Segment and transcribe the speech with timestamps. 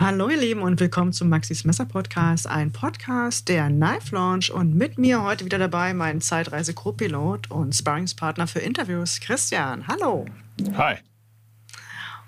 [0.00, 4.74] Hallo ihr Lieben und willkommen zum Maxis Messer Podcast, ein Podcast der Knife Launch und
[4.74, 9.86] mit mir heute wieder dabei mein Zeitreise-Co-Pilot und Sparringspartner für Interviews, Christian.
[9.86, 10.24] Hallo.
[10.76, 10.96] Hi.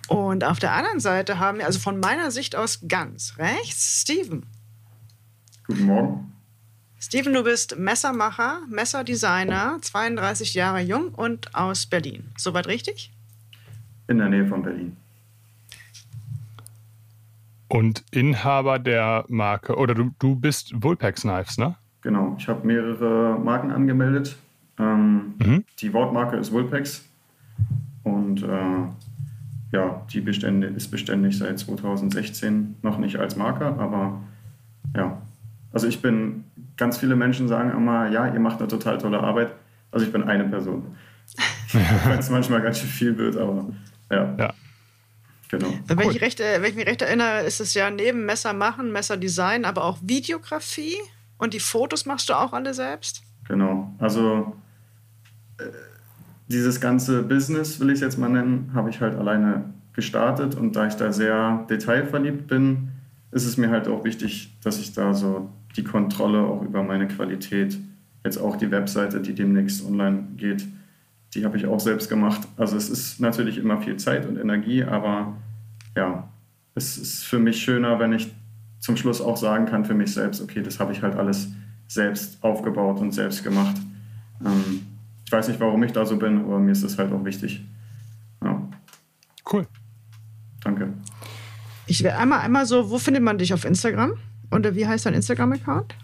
[0.07, 4.47] Und auf der anderen Seite haben wir, also von meiner Sicht aus ganz rechts, Steven.
[5.67, 6.33] Guten Morgen.
[7.01, 12.31] Steven, du bist Messermacher, Messerdesigner, 32 Jahre jung und aus Berlin.
[12.39, 13.13] Soweit richtig?
[14.07, 14.97] In der Nähe von Berlin.
[17.69, 21.77] Und Inhaber der Marke, oder du, du bist Vulpex Knives, ne?
[22.03, 24.37] Genau, ich habe mehrere Marken angemeldet.
[24.79, 25.65] Ähm, mhm.
[25.81, 27.05] Die Wortmarke ist Vulpex
[28.05, 28.87] und äh,
[29.73, 34.21] ja, die Bestände ist beständig seit 2016, noch nicht als Marke, aber
[34.95, 35.21] ja.
[35.73, 36.45] Also ich bin,
[36.77, 39.53] ganz viele Menschen sagen immer, ja, ihr macht eine total tolle Arbeit.
[39.91, 40.85] Also ich bin eine Person.
[41.73, 43.67] Wenn es manchmal ganz schön viel wird, aber
[44.11, 44.35] ja.
[44.39, 44.55] ja.
[45.49, 45.73] Genau.
[45.87, 46.13] Wenn, cool.
[46.15, 49.65] ich recht, wenn ich mich recht erinnere, ist es ja neben Messer machen, Messer design,
[49.65, 50.97] aber auch Videografie
[51.39, 53.23] und die Fotos machst du auch alle selbst?
[53.47, 53.95] Genau.
[53.99, 54.57] Also
[55.59, 55.65] äh,
[56.49, 60.77] dieses ganze Business, will ich es jetzt mal nennen, habe ich halt alleine gestartet und
[60.77, 62.89] da ich da sehr detailverliebt bin,
[63.31, 67.09] ist es mir halt auch wichtig, dass ich da so die Kontrolle auch über meine
[67.09, 67.79] Qualität,
[68.25, 70.67] jetzt auch die Webseite, die demnächst online geht,
[71.37, 72.49] die habe ich auch selbst gemacht.
[72.57, 75.37] Also es ist natürlich immer viel Zeit und Energie, aber
[75.95, 76.29] ja,
[76.75, 78.35] es ist für mich schöner, wenn ich
[78.81, 81.49] zum Schluss auch sagen kann für mich selbst, okay, das habe ich halt alles
[81.89, 83.77] selbst aufgebaut und selbst gemacht.
[84.45, 84.87] Ähm,
[85.25, 87.65] ich weiß nicht, warum ich da so bin, aber mir ist das halt auch wichtig.
[88.43, 88.63] Ja.
[89.51, 89.67] Cool.
[90.63, 90.93] Danke.
[91.87, 94.15] Ich will einmal, einmal so, wo findet man dich auf Instagram?
[94.51, 95.95] Oder wie heißt dein Instagram-Account?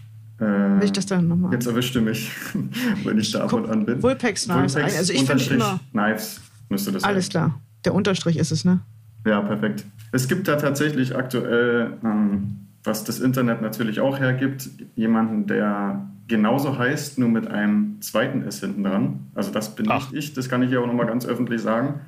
[0.42, 1.52] Äh, ich das dann nochmal?
[1.52, 2.30] Jetzt erwischte mich,
[3.04, 4.02] wenn ich da ab und an bin.
[4.02, 4.74] Vulpex Knives.
[4.74, 5.80] Vulpex also ich finde immer.
[5.92, 7.30] Knives müsste das Alles sein.
[7.30, 7.60] klar.
[7.84, 8.80] Der Unterstrich ist es, ne?
[9.26, 9.84] Ja, perfekt.
[10.10, 16.78] Es gibt da tatsächlich aktuell, ähm, was das Internet natürlich auch hergibt, jemanden, der genauso
[16.78, 19.30] heißt, nur mit einem zweiten S hinten dran.
[19.34, 20.10] Also das bin Ach.
[20.10, 22.00] nicht ich, das kann ich hier auch nochmal ganz öffentlich sagen.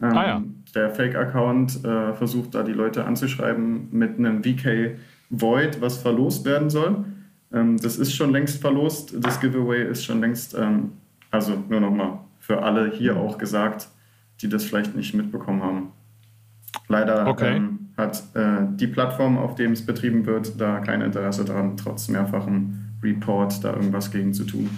[0.00, 0.42] Ähm, ah, ja.
[0.74, 4.98] Der Fake-Account äh, versucht da die Leute anzuschreiben mit einem VK
[5.30, 7.04] Void, was verlost werden soll.
[7.52, 9.14] Ähm, das ist schon längst verlost.
[9.18, 10.92] Das Giveaway ist schon längst, ähm,
[11.30, 13.88] also nur nochmal für alle hier auch gesagt,
[14.40, 15.92] die das vielleicht nicht mitbekommen haben.
[16.88, 17.56] Leider okay.
[17.56, 22.08] ähm, hat äh, die Plattform, auf dem es betrieben wird, da kein Interesse daran, trotz
[22.08, 24.70] mehrfachem Report da irgendwas gegen zu tun.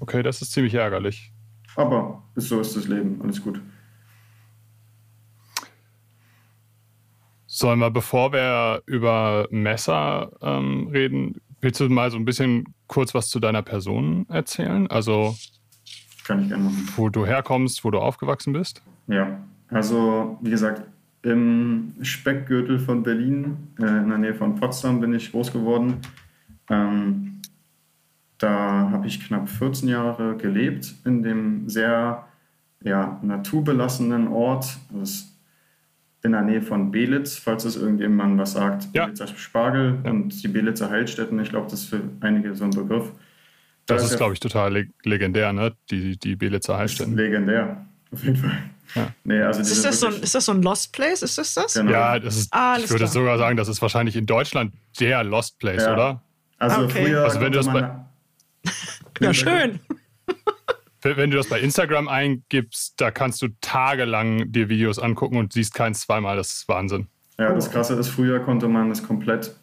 [0.00, 1.32] Okay, das ist ziemlich ärgerlich.
[1.76, 3.60] Aber so ist das Leben, alles gut.
[7.46, 13.14] Sollen wir, bevor wir über Messer ähm, reden, Willst du mal so ein bisschen kurz
[13.14, 14.86] was zu deiner Person erzählen?
[14.90, 15.36] Also,
[16.24, 16.88] kann ich gerne machen.
[16.96, 18.82] Wo du herkommst, wo du aufgewachsen bist?
[19.08, 20.82] Ja, also wie gesagt,
[21.22, 25.98] im Speckgürtel von Berlin, äh, in der Nähe von Potsdam, bin ich groß geworden.
[26.70, 27.42] Ähm,
[28.38, 32.26] da habe ich knapp 14 Jahre gelebt in dem sehr
[32.82, 34.78] ja, naturbelassenen Ort.
[34.90, 35.29] Das
[36.22, 38.88] in der Nähe von Belitz, falls es irgendjemand was sagt.
[38.92, 39.06] Ja.
[39.06, 40.10] Belitzer Spargel ja.
[40.10, 41.40] und die Belitzer Heilstätten.
[41.40, 43.10] Ich glaube, das ist für einige so ein Begriff.
[43.86, 45.72] Das, das ist, glaube ich, total leg legendär, ne?
[45.90, 47.16] Die, die Belitzer Heilstätten.
[47.16, 48.58] Legendär, auf jeden Fall.
[48.94, 49.08] Ja.
[49.24, 51.22] Nee, also ist, das so ein, ist das so ein Lost Place?
[51.22, 51.74] Ist das das?
[51.74, 51.92] Genau.
[51.92, 53.08] Ja, das ist, ah, ich würde klar.
[53.08, 55.92] sogar sagen, das ist wahrscheinlich in Deutschland der Lost Place, ja.
[55.92, 56.22] oder?
[56.58, 57.04] Also okay.
[57.06, 57.24] früher.
[57.24, 57.88] Also wenn du das bei.
[59.20, 59.80] ja, schön
[61.02, 65.74] wenn du das bei Instagram eingibst, da kannst du tagelang dir Videos angucken und siehst
[65.74, 66.36] keins zweimal.
[66.36, 67.06] Das ist Wahnsinn.
[67.38, 69.56] Ja, das Krasse ist, früher konnte man es komplett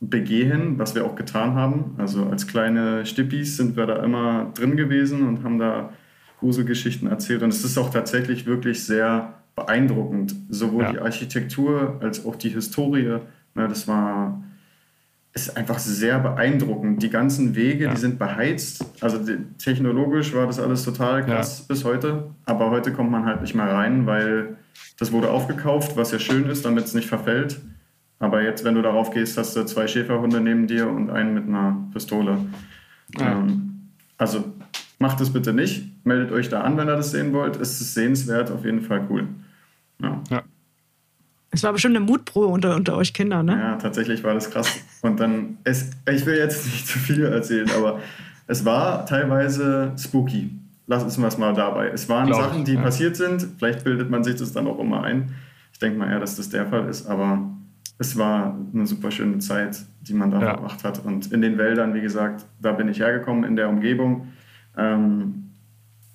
[0.00, 1.94] begehen, was wir auch getan haben.
[1.98, 5.92] Also als kleine Stippis sind wir da immer drin gewesen und haben da
[6.38, 7.42] Gruselgeschichten erzählt.
[7.42, 10.36] Und es ist auch tatsächlich wirklich sehr beeindruckend.
[10.50, 10.92] Sowohl ja.
[10.92, 13.18] die Architektur als auch die Historie.
[13.54, 14.42] Ne, das war
[15.36, 17.02] ist einfach sehr beeindruckend.
[17.02, 17.90] Die ganzen Wege, ja.
[17.90, 18.84] die sind beheizt.
[19.02, 21.64] Also die, technologisch war das alles total krass ja.
[21.68, 22.30] bis heute.
[22.46, 24.56] Aber heute kommt man halt nicht mehr rein, weil
[24.98, 27.60] das wurde aufgekauft, was ja schön ist, damit es nicht verfällt.
[28.18, 31.46] Aber jetzt, wenn du darauf gehst, hast du zwei Schäferhunde neben dir und einen mit
[31.46, 32.38] einer Pistole.
[33.18, 33.32] Ja.
[33.32, 34.42] Ähm, also
[34.98, 35.84] macht es bitte nicht.
[36.06, 37.56] Meldet euch da an, wenn ihr das sehen wollt.
[37.56, 39.28] Es ist sehenswert, auf jeden Fall cool.
[40.00, 40.22] Ja.
[41.50, 43.58] Es war bestimmt eine Mutprobe unter, unter euch Kindern, ne?
[43.58, 44.78] Ja, tatsächlich war das krass.
[45.06, 48.00] Und dann, es, ich will jetzt nicht zu viel erzählen, aber
[48.46, 50.50] es war teilweise spooky.
[50.86, 51.88] Lass uns mal dabei.
[51.88, 52.82] Es waren Glaub Sachen, die ja.
[52.82, 53.46] passiert sind.
[53.58, 55.34] Vielleicht bildet man sich das dann auch immer ein.
[55.72, 57.50] Ich denke mal eher, dass das der Fall ist, aber
[57.98, 60.54] es war eine super schöne Zeit, die man da ja.
[60.54, 61.04] verbracht hat.
[61.04, 64.28] Und in den Wäldern, wie gesagt, da bin ich hergekommen, in der Umgebung.
[64.76, 65.50] Ähm,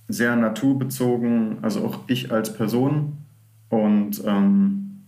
[0.07, 3.17] sehr naturbezogen, also auch ich als Person.
[3.69, 5.03] Und ähm,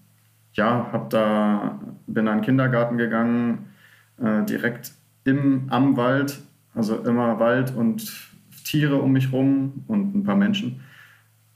[0.54, 3.70] ja, habe da bin an den Kindergarten gegangen,
[4.24, 4.94] äh, direkt
[5.26, 6.40] im, am Wald,
[6.74, 8.12] also immer Wald und
[8.64, 10.82] Tiere um mich rum und ein paar Menschen.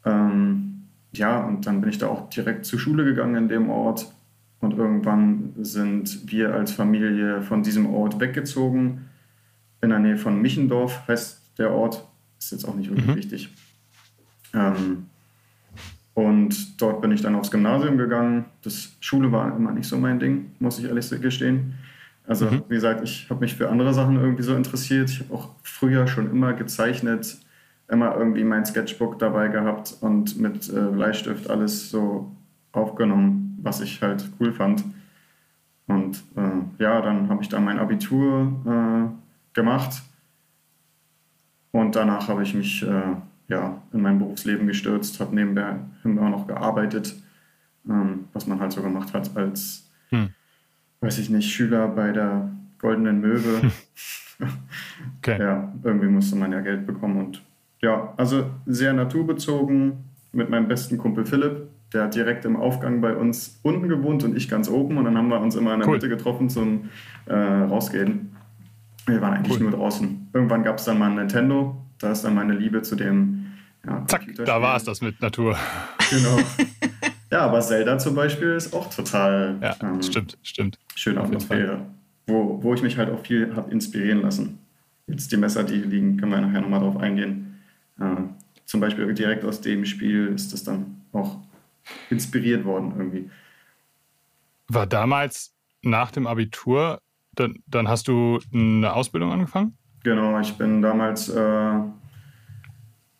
[0.05, 0.83] Ähm,
[1.13, 4.13] ja, und dann bin ich da auch direkt zur Schule gegangen in dem Ort.
[4.59, 9.05] Und irgendwann sind wir als Familie von diesem Ort weggezogen.
[9.81, 12.07] In der Nähe von Michendorf heißt der Ort.
[12.39, 13.15] Ist jetzt auch nicht wirklich mhm.
[13.15, 13.53] wichtig.
[14.53, 15.07] Ähm,
[16.13, 18.45] und dort bin ich dann aufs Gymnasium gegangen.
[18.63, 21.75] Das Schule war immer nicht so mein Ding, muss ich ehrlich gestehen.
[22.27, 22.63] Also, mhm.
[22.67, 25.09] wie gesagt, ich habe mich für andere Sachen irgendwie so interessiert.
[25.09, 27.37] Ich habe auch früher schon immer gezeichnet,
[27.87, 32.31] immer irgendwie mein Sketchbook dabei gehabt und mit äh, Bleistift alles so
[32.73, 34.83] aufgenommen, was ich halt cool fand.
[35.87, 40.01] Und äh, ja, dann habe ich da mein Abitur äh, gemacht
[41.71, 43.15] und danach habe ich mich äh,
[43.47, 47.15] ja, in mein Berufsleben gestürzt, habe nebenbei immer noch gearbeitet,
[47.87, 50.29] ähm, was man halt so gemacht hat als, hm.
[51.01, 53.71] Weiß ich nicht, Schüler bei der Goldenen Möwe.
[55.17, 55.39] okay.
[55.39, 57.43] Ja, irgendwie musste man ja Geld bekommen und
[57.81, 61.67] ja, also sehr naturbezogen mit meinem besten Kumpel Philipp.
[61.93, 64.97] Der hat direkt im Aufgang bei uns unten gewohnt und ich ganz oben.
[64.97, 65.95] Und dann haben wir uns immer in der cool.
[65.95, 66.89] Mitte getroffen zum
[67.25, 68.35] äh, Rausgehen.
[69.05, 69.69] Wir waren eigentlich cool.
[69.69, 70.29] nur draußen.
[70.33, 71.77] Irgendwann gab es dann mal ein Nintendo.
[71.99, 73.45] Da ist dann meine Liebe zu dem.
[73.85, 75.55] Ja, Zack, da war es das mit Natur.
[76.09, 76.39] Genau.
[77.31, 79.57] ja, aber Zelda zum Beispiel ist auch total.
[79.61, 80.79] Ja, ähm, stimmt, stimmt.
[80.95, 81.85] Schöne Atmosphäre.
[82.25, 84.59] Wo, wo ich mich halt auch viel habe inspirieren lassen.
[85.07, 87.59] Jetzt die Messer, die hier liegen, können wir nachher nochmal drauf eingehen.
[87.99, 88.15] Äh,
[88.65, 91.37] zum Beispiel direkt aus dem Spiel ist das dann auch
[92.09, 93.29] inspiriert worden irgendwie.
[94.67, 97.01] War damals nach dem Abitur,
[97.33, 99.77] dann, dann hast du eine Ausbildung angefangen?
[100.03, 101.79] Genau, ich bin damals äh,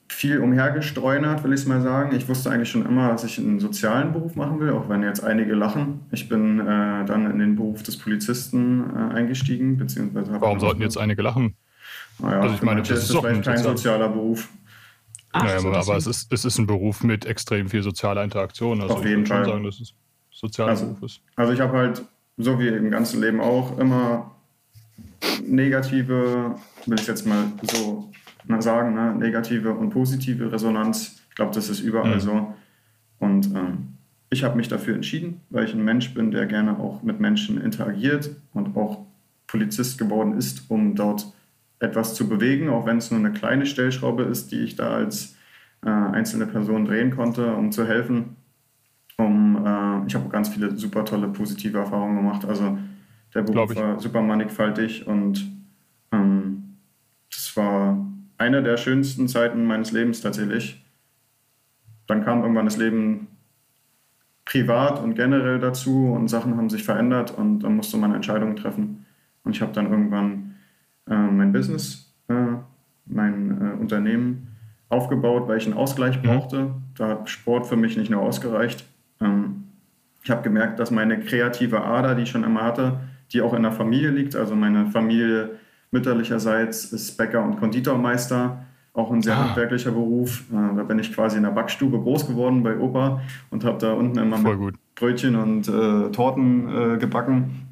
[0.10, 2.16] viel umhergestreunert, will ich es mal sagen.
[2.16, 5.24] Ich wusste eigentlich schon immer, dass ich einen sozialen Beruf machen will, auch wenn jetzt
[5.24, 6.02] einige lachen.
[6.12, 10.98] Ich bin äh, dann in den Beruf des Polizisten äh, eingestiegen, beziehungsweise Warum sollten jetzt
[10.98, 11.56] einige lachen?
[12.20, 14.50] Naja, also ich meine, das ist, ist kein sozial sozialer Beruf.
[15.34, 18.82] Ach, naja, so aber es ist, es ist ein Beruf mit extrem viel sozialer Interaktion.
[18.82, 19.44] Also Auf jeden ich Fall.
[19.44, 19.94] schon sagen, dass es
[20.32, 21.22] sozialer also, Beruf ist.
[21.36, 22.02] Also ich habe halt,
[22.38, 24.32] so wie im ganzen Leben auch, immer
[25.46, 26.56] negative,
[26.86, 28.10] will ich jetzt mal so
[28.60, 29.16] sagen, ne?
[29.16, 31.22] negative und positive Resonanz.
[31.30, 32.20] Ich glaube, das ist überall mhm.
[32.20, 32.54] so.
[33.20, 33.98] Und ähm,
[34.30, 37.62] ich habe mich dafür entschieden, weil ich ein Mensch bin, der gerne auch mit Menschen
[37.62, 39.06] interagiert und auch
[39.48, 41.34] Polizist geworden ist, um dort
[41.80, 45.36] etwas zu bewegen, auch wenn es nur eine kleine Stellschraube ist, die ich da als
[45.86, 48.36] äh, einzelne Person drehen konnte, um zu helfen.
[49.18, 52.46] Um, äh, ich habe ganz viele super tolle positive Erfahrungen gemacht.
[52.46, 52.78] Also
[53.34, 55.46] der Beruf war super mannigfaltig und
[56.12, 56.78] ähm,
[57.30, 58.07] das war
[58.38, 60.84] eine der schönsten Zeiten meines Lebens tatsächlich.
[62.08, 63.28] Dann kam irgendwann das Leben
[64.46, 69.06] privat und generell dazu und Sachen haben sich verändert und dann musste man Entscheidungen treffen.
[69.44, 70.56] Und ich habe dann irgendwann
[71.10, 72.34] äh, mein Business, äh,
[73.06, 74.56] mein äh, Unternehmen
[74.90, 76.28] aufgebaut, weil ich einen Ausgleich mhm.
[76.28, 76.72] brauchte.
[76.96, 78.86] Da hat Sport für mich nicht nur ausgereicht.
[79.20, 79.64] Ähm,
[80.24, 83.00] ich habe gemerkt, dass meine kreative Ader, die ich schon immer hatte,
[83.34, 85.60] die auch in der Familie liegt, also meine Familie
[85.92, 88.64] mütterlicherseits ist Bäcker und Konditormeister,
[88.94, 89.48] auch ein sehr ah.
[89.48, 90.46] handwerklicher Beruf.
[90.52, 93.94] Äh, da bin ich quasi in der Backstube groß geworden bei Opa und habe da
[93.94, 97.68] unten immer Brötchen und äh, Torten äh, gebacken.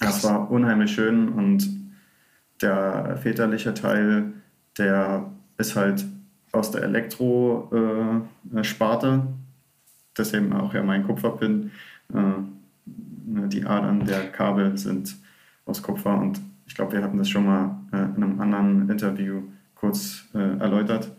[0.00, 1.68] Das war unheimlich schön und
[2.60, 4.32] der väterliche Teil,
[4.78, 6.06] der ist halt
[6.52, 9.20] aus der Elektro-Sparte, äh,
[10.16, 11.70] deswegen auch ja mein Kupferpin.
[12.12, 12.18] Äh,
[12.86, 15.16] die Adern der Kabel sind
[15.66, 19.42] aus Kupfer und ich glaube, wir hatten das schon mal äh, in einem anderen Interview
[19.74, 21.12] kurz äh, erläutert.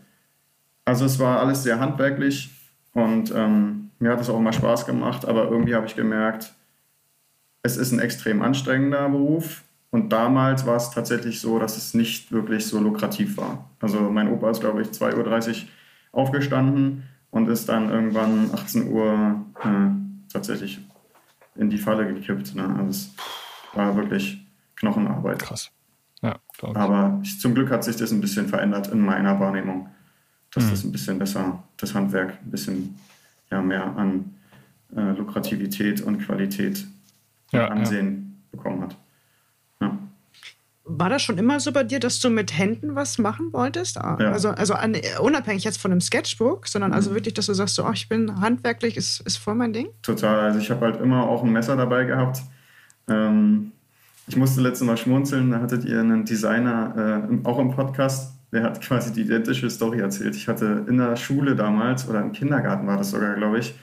[0.84, 2.50] Also es war alles sehr handwerklich
[2.92, 6.54] und ähm, mir hat es auch immer Spaß gemacht, aber irgendwie habe ich gemerkt,
[7.62, 12.30] es ist ein extrem anstrengender Beruf und damals war es tatsächlich so, dass es nicht
[12.32, 13.70] wirklich so lukrativ war.
[13.80, 15.68] Also mein Opa ist, glaube ich, 2.30 Uhr
[16.12, 20.80] aufgestanden und ist dann irgendwann 18 Uhr äh, tatsächlich
[21.56, 22.54] in die Falle gekippt.
[22.54, 22.64] Ne?
[22.78, 23.14] Also es
[23.74, 24.46] war wirklich
[24.78, 25.40] Knochenarbeit.
[25.40, 25.70] Krass.
[26.22, 29.88] Ja, Aber ich, zum Glück hat sich das ein bisschen verändert in meiner Wahrnehmung,
[30.52, 30.70] dass mhm.
[30.70, 32.98] das ein bisschen besser, das Handwerk ein bisschen
[33.50, 34.34] ja, mehr an
[34.96, 36.86] äh, Lukrativität und Qualität
[37.52, 38.56] und ja, Ansehen ja.
[38.56, 38.96] bekommen hat.
[40.90, 43.96] War das schon immer so bei dir, dass du mit Händen was machen wolltest?
[43.96, 44.16] Ja.
[44.16, 47.12] Also, also an, unabhängig jetzt von einem Sketchbook, sondern also mhm.
[47.12, 49.90] also wirklich, dass du sagst, so, oh, ich bin handwerklich, ist, ist voll mein Ding?
[50.00, 50.40] Total.
[50.40, 52.40] Also ich habe halt immer auch ein Messer dabei gehabt.
[53.06, 53.72] Ähm,
[54.28, 58.62] ich musste letztes Mal schmunzeln, da hattet ihr einen Designer äh, auch im Podcast, der
[58.62, 60.36] hat quasi die identische Story erzählt.
[60.36, 63.74] Ich hatte in der Schule damals, oder im Kindergarten war das sogar, glaube ich,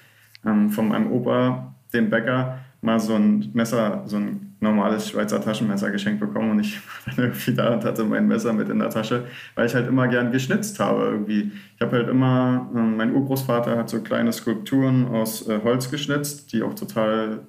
[0.46, 5.92] ähm, von meinem Opa, dem Bäcker, mal so ein Messer, so ein normales Schweizer Taschenmesser
[5.92, 8.90] geschenkt bekommen und ich war dann irgendwie da und hatte mein Messer mit in der
[8.90, 9.26] Tasche,
[9.56, 11.52] weil ich halt immer gern geschnitzt habe irgendwie.
[11.76, 16.54] Ich habe halt immer, äh, mein Urgroßvater hat so kleine Skulpturen aus äh, Holz geschnitzt,
[16.54, 17.40] die auch total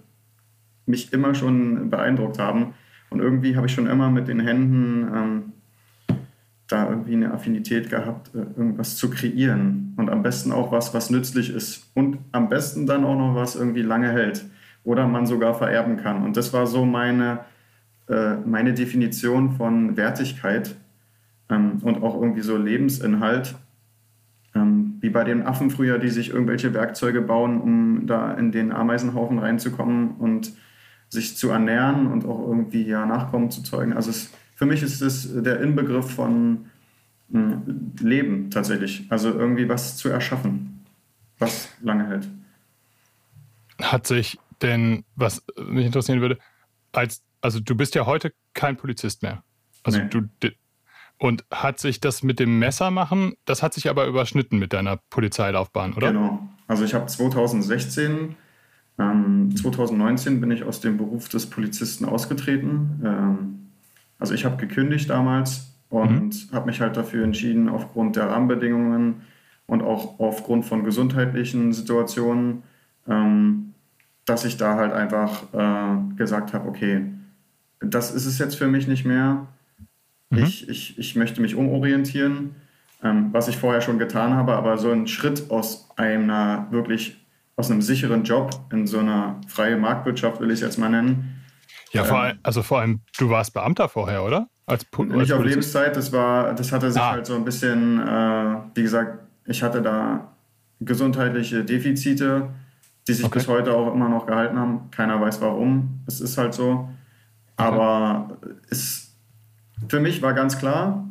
[0.86, 2.74] mich immer schon beeindruckt haben.
[3.10, 5.52] Und irgendwie habe ich schon immer mit den Händen ähm,
[6.68, 9.94] da irgendwie eine Affinität gehabt, äh, irgendwas zu kreieren.
[9.96, 11.90] Und am besten auch was, was nützlich ist.
[11.94, 14.44] Und am besten dann auch noch was irgendwie lange hält
[14.84, 16.24] oder man sogar vererben kann.
[16.24, 17.40] Und das war so meine,
[18.08, 20.76] äh, meine Definition von Wertigkeit
[21.50, 23.54] ähm, und auch irgendwie so Lebensinhalt.
[24.54, 28.72] Ähm, wie bei den Affen früher, die sich irgendwelche Werkzeuge bauen, um da in den
[28.72, 30.52] Ameisenhaufen reinzukommen und
[31.08, 33.92] sich zu ernähren und auch irgendwie ja Nachkommen zu zeugen.
[33.92, 36.66] Also es, für mich ist es der Inbegriff von
[37.28, 39.06] mh, hm, Leben tatsächlich.
[39.08, 40.84] Also irgendwie was zu erschaffen,
[41.38, 42.28] was lange hält.
[43.80, 46.38] Hat sich denn, was mich interessieren würde,
[46.92, 49.42] als, also du bist ja heute kein Polizist mehr.
[49.82, 50.08] Also nee.
[50.08, 50.28] du
[51.18, 54.98] und hat sich das mit dem Messer machen, das hat sich aber überschnitten mit deiner
[55.10, 56.08] Polizeilaufbahn, oder?
[56.08, 56.46] Genau.
[56.66, 58.36] Also ich habe 2016
[58.98, 63.00] ähm, 2019 bin ich aus dem Beruf des Polizisten ausgetreten.
[63.04, 63.68] Ähm,
[64.18, 66.54] also ich habe gekündigt damals und mhm.
[66.54, 69.22] habe mich halt dafür entschieden, aufgrund der Rahmenbedingungen
[69.66, 72.62] und auch aufgrund von gesundheitlichen Situationen,
[73.06, 73.74] ähm,
[74.24, 77.04] dass ich da halt einfach äh, gesagt habe, okay,
[77.80, 79.46] das ist es jetzt für mich nicht mehr.
[80.30, 80.38] Mhm.
[80.38, 82.56] Ich, ich, ich möchte mich umorientieren,
[83.02, 87.25] ähm, was ich vorher schon getan habe, aber so ein Schritt aus einer wirklich
[87.56, 91.42] aus einem sicheren Job in so einer freien Marktwirtschaft, will ich es jetzt mal nennen.
[91.92, 94.48] Ja, vor ähm, allem, also vor allem, du warst Beamter vorher, oder?
[94.66, 97.12] Als, als nicht auf Lebenszeit, das war, das hatte sich ah.
[97.12, 100.32] halt so ein bisschen, äh, wie gesagt, ich hatte da
[100.80, 102.50] gesundheitliche Defizite,
[103.08, 103.38] die sich okay.
[103.38, 104.90] bis heute auch immer noch gehalten haben.
[104.90, 106.00] Keiner weiß warum.
[106.06, 106.88] Es ist halt so.
[107.56, 108.54] Aber okay.
[108.70, 109.16] es,
[109.88, 111.05] für mich war ganz klar,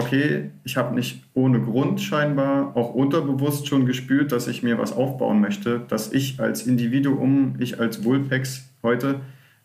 [0.00, 4.92] okay, ich habe nicht ohne Grund scheinbar auch unterbewusst schon gespürt, dass ich mir was
[4.92, 9.20] aufbauen möchte, dass ich als Individuum, ich als Vulpex heute,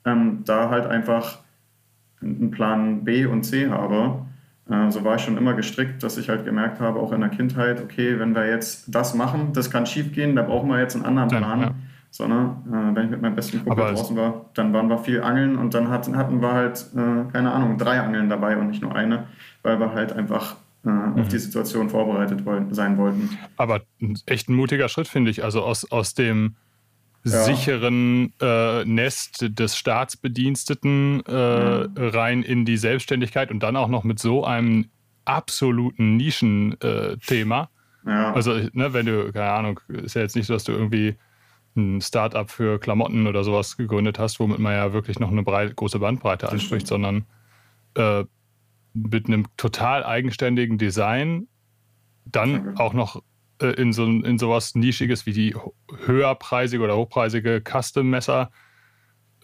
[0.05, 1.39] ähm, da halt einfach
[2.21, 4.25] einen Plan B und C habe.
[4.69, 7.29] Äh, so war ich schon immer gestrickt, dass ich halt gemerkt habe, auch in der
[7.29, 10.95] Kindheit, okay, wenn wir jetzt das machen, das kann schief gehen, da brauchen wir jetzt
[10.95, 11.59] einen anderen Plan.
[11.59, 11.75] Ja, ja.
[12.15, 15.21] Sondern äh, wenn ich mit meinem besten Kumpel Aber draußen war, dann waren wir viel
[15.21, 18.81] angeln und dann hatten, hatten wir halt, äh, keine Ahnung, drei Angeln dabei und nicht
[18.81, 19.25] nur eine
[19.65, 20.55] weil wir halt einfach
[20.85, 21.19] äh, mhm.
[21.19, 23.37] auf die Situation vorbereitet wollen, sein wollten.
[23.57, 23.81] Aber
[24.27, 25.43] echt ein mutiger Schritt, finde ich.
[25.43, 26.55] Also aus, aus dem
[27.23, 27.43] ja.
[27.43, 31.91] sicheren äh, Nest des Staatsbediensteten äh, mhm.
[31.97, 34.85] rein in die Selbstständigkeit und dann auch noch mit so einem
[35.25, 37.69] absoluten Nischenthema.
[38.05, 38.33] Ja.
[38.33, 41.15] Also, ne, wenn du, keine Ahnung, ist ja jetzt nicht so, dass du irgendwie
[41.75, 45.75] ein Startup für Klamotten oder sowas gegründet hast, womit man ja wirklich noch eine breit,
[45.75, 47.25] große Bandbreite anspricht, sondern
[47.95, 48.23] äh,
[48.93, 51.47] mit einem total eigenständigen Design,
[52.25, 53.21] dann auch noch
[53.61, 55.55] äh, in, so, in sowas Nischiges wie die
[56.05, 58.51] höherpreisige oder hochpreisige Custom-Messer.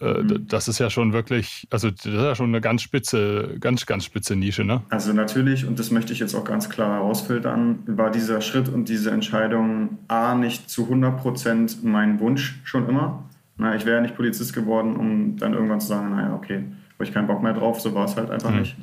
[0.02, 0.46] Äh, mhm.
[0.48, 4.04] Das ist ja schon wirklich, also das ist ja schon eine ganz spitze, ganz, ganz
[4.04, 4.82] spitze Nische, ne?
[4.90, 8.88] Also natürlich, und das möchte ich jetzt auch ganz klar herausfiltern, war dieser Schritt und
[8.88, 13.24] diese Entscheidung A nicht zu 100% mein Wunsch schon immer.
[13.56, 17.04] Na, ich wäre ja nicht Polizist geworden, um dann irgendwann zu sagen, naja, okay, habe
[17.04, 18.60] ich keinen Bock mehr drauf, so war es halt einfach mhm.
[18.60, 18.76] nicht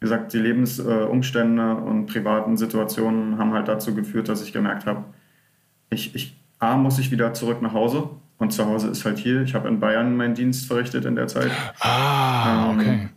[0.00, 5.04] wie gesagt, die Lebensumstände und privaten Situationen haben halt dazu geführt, dass ich gemerkt habe,
[5.90, 8.08] ich, ich, A, muss ich wieder zurück nach Hause.
[8.40, 9.42] Und zu Hause ist halt hier.
[9.42, 11.50] Ich habe in Bayern meinen Dienst verrichtet in der Zeit.
[11.78, 13.08] Ah, ähm, okay.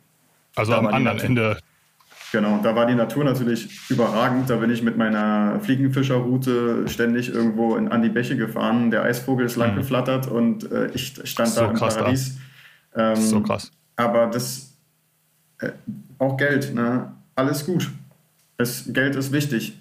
[0.55, 1.57] Also am anderen Ende.
[2.33, 4.49] Genau, da war die Natur natürlich überragend.
[4.49, 8.91] Da bin ich mit meiner Fliegenfischerroute ständig irgendwo in, an die Bäche gefahren.
[8.91, 9.77] Der Eisvogel ist lang mhm.
[9.77, 12.37] geflattert und äh, ich stand so da im Paradies.
[12.93, 13.71] Ähm, so krass.
[13.95, 14.75] Aber das,
[15.59, 15.71] äh,
[16.19, 17.13] auch Geld, ne?
[17.35, 17.89] alles gut.
[18.57, 19.79] Es, Geld ist wichtig.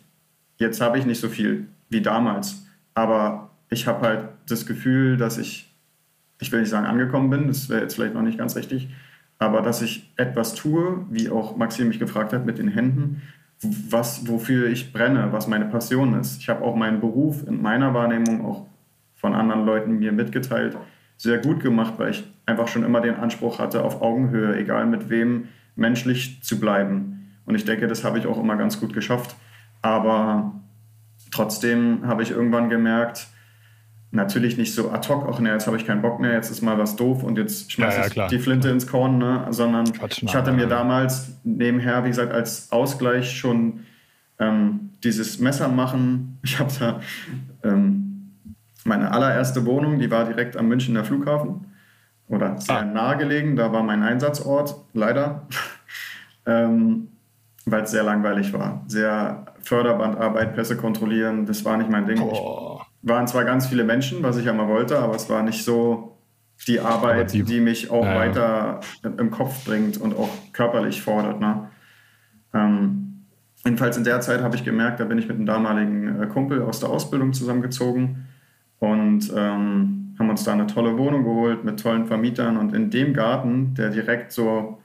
[0.58, 5.38] Jetzt habe ich nicht so viel wie damals, aber ich habe halt das Gefühl, dass
[5.38, 5.74] ich,
[6.40, 8.88] ich will nicht sagen angekommen bin, das wäre jetzt vielleicht noch nicht ganz richtig,
[9.38, 13.22] aber dass ich etwas tue, wie auch Maxim mich gefragt hat mit den Händen,
[13.62, 16.40] was, wofür ich brenne, was meine Passion ist.
[16.40, 18.66] Ich habe auch meinen Beruf in meiner Wahrnehmung auch
[19.14, 20.76] von anderen Leuten mir mitgeteilt,
[21.16, 25.08] sehr gut gemacht, weil ich einfach schon immer den Anspruch hatte, auf Augenhöhe, egal mit
[25.08, 27.30] wem menschlich zu bleiben.
[27.46, 29.36] Und ich denke, das habe ich auch immer ganz gut geschafft.
[29.80, 30.60] Aber
[31.30, 33.28] trotzdem habe ich irgendwann gemerkt,
[34.12, 36.62] natürlich nicht so ad hoc, ach ne, jetzt habe ich keinen Bock mehr, jetzt ist
[36.62, 39.47] mal was doof und jetzt schmeiße ja, ja, ich die Flinte ins Korn, ne?
[39.50, 43.81] sondern Quatsch, ich hatte mir damals nebenher, wie gesagt, als Ausgleich schon
[44.38, 46.28] ähm, dieses Messer machen.
[46.45, 47.00] Ich habe da
[47.62, 48.33] ähm,
[48.85, 51.66] meine allererste Wohnung, die war direkt am Münchner Flughafen.
[52.26, 52.85] oder sehr ah.
[52.85, 53.54] nahe gelegen.
[53.54, 55.47] Da war mein Einsatzort, leider,
[56.47, 57.09] ähm,
[57.64, 58.83] weil es sehr langweilig war.
[58.88, 62.21] Sehr Förderbandarbeit, Pässe kontrollieren, das war nicht mein Ding.
[62.21, 62.71] Oh.
[63.02, 66.16] Waren zwar ganz viele Menschen, was ich ja mal wollte, aber es war nicht so
[66.66, 68.14] die Arbeit, die, die, mich auch ja.
[68.14, 71.40] weiter im Kopf bringt und auch körperlich fordert.
[71.40, 71.68] Ne?
[72.54, 73.25] Ähm,
[73.64, 76.62] jedenfalls in der Zeit habe ich gemerkt, da bin ich mit einem damaligen äh, Kumpel
[76.62, 78.28] aus der Ausbildung zusammengezogen
[78.78, 83.12] und ähm, haben uns da eine tolle Wohnung geholt mit tollen Vermietern und in dem
[83.12, 84.78] Garten, der direkt so,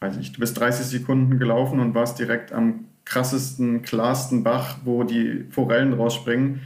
[0.00, 5.04] weiß ich, du bist 30 Sekunden gelaufen und warst direkt am krassesten, klarsten Bach, wo
[5.04, 6.60] die Forellen rausspringen.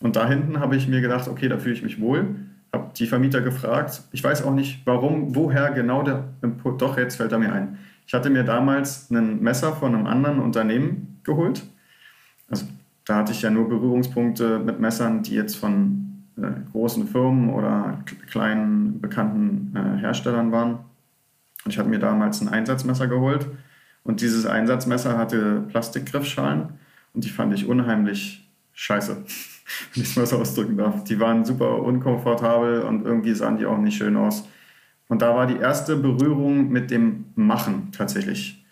[0.00, 2.36] Und da hinten habe ich mir gedacht, okay, da fühle ich mich wohl.
[2.72, 4.02] Habe die Vermieter gefragt.
[4.12, 6.82] Ich weiß auch nicht, warum, woher genau der Input.
[6.82, 7.78] Doch, jetzt fällt er mir ein.
[8.06, 11.62] Ich hatte mir damals ein Messer von einem anderen Unternehmen geholt.
[12.50, 12.66] Also
[13.04, 18.02] da hatte ich ja nur Berührungspunkte mit Messern, die jetzt von äh, großen Firmen oder
[18.30, 20.78] kleinen bekannten äh, Herstellern waren.
[21.64, 23.46] Und ich hatte mir damals ein Einsatzmesser geholt
[24.02, 26.74] und dieses Einsatzmesser hatte Plastikgriffschalen
[27.14, 29.24] und die fand ich unheimlich scheiße,
[29.94, 31.04] wenn ich es mal so ausdrücken darf.
[31.04, 34.48] Die waren super unkomfortabel und irgendwie sahen die auch nicht schön aus.
[35.08, 38.64] Und da war die erste Berührung mit dem Machen tatsächlich.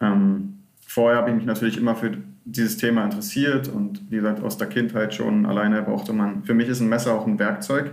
[0.00, 4.56] Ähm, vorher habe ich mich natürlich immer für dieses Thema interessiert und wie gesagt, aus
[4.56, 7.92] der Kindheit schon alleine brauchte man, für mich ist ein Messer auch ein Werkzeug,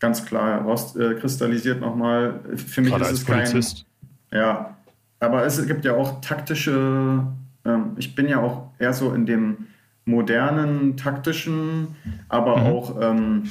[0.00, 2.40] ganz klar rauskristallisiert äh, nochmal.
[2.56, 3.44] Für mich Gerade ist es kein.
[3.44, 3.86] Polizist.
[4.32, 4.76] Ja,
[5.20, 7.26] aber es gibt ja auch taktische,
[7.64, 9.66] ähm, ich bin ja auch eher so in dem
[10.06, 11.88] modernen, taktischen,
[12.28, 12.66] aber mhm.
[12.66, 13.50] auch, ähm,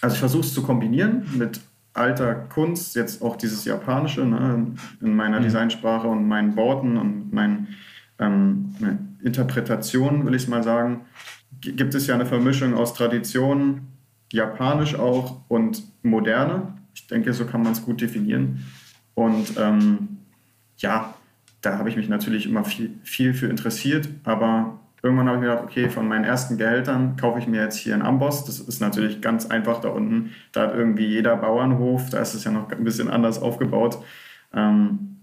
[0.00, 1.60] also ich versuche es zu kombinieren mit
[1.92, 4.66] alter Kunst, jetzt auch dieses Japanische ne,
[5.00, 5.44] in meiner mhm.
[5.44, 7.68] Designsprache und meinen Worten und meinen
[8.18, 8.74] ähm,
[9.22, 11.02] Interpretationen, will ich mal sagen,
[11.60, 13.88] gibt es ja eine Vermischung aus Tradition,
[14.32, 16.74] Japanisch auch und Moderne.
[16.94, 18.64] Ich denke, so kann man es gut definieren.
[19.14, 20.08] Und ähm,
[20.78, 21.14] ja,
[21.60, 25.48] da habe ich mich natürlich immer viel, viel für interessiert, aber irgendwann habe ich mir
[25.48, 28.44] gedacht, okay, von meinen ersten Gehältern kaufe ich mir jetzt hier einen Amboss.
[28.44, 30.30] Das ist natürlich ganz einfach da unten.
[30.52, 33.98] Da hat irgendwie jeder Bauernhof, da ist es ja noch ein bisschen anders aufgebaut.
[34.54, 35.16] Ähm,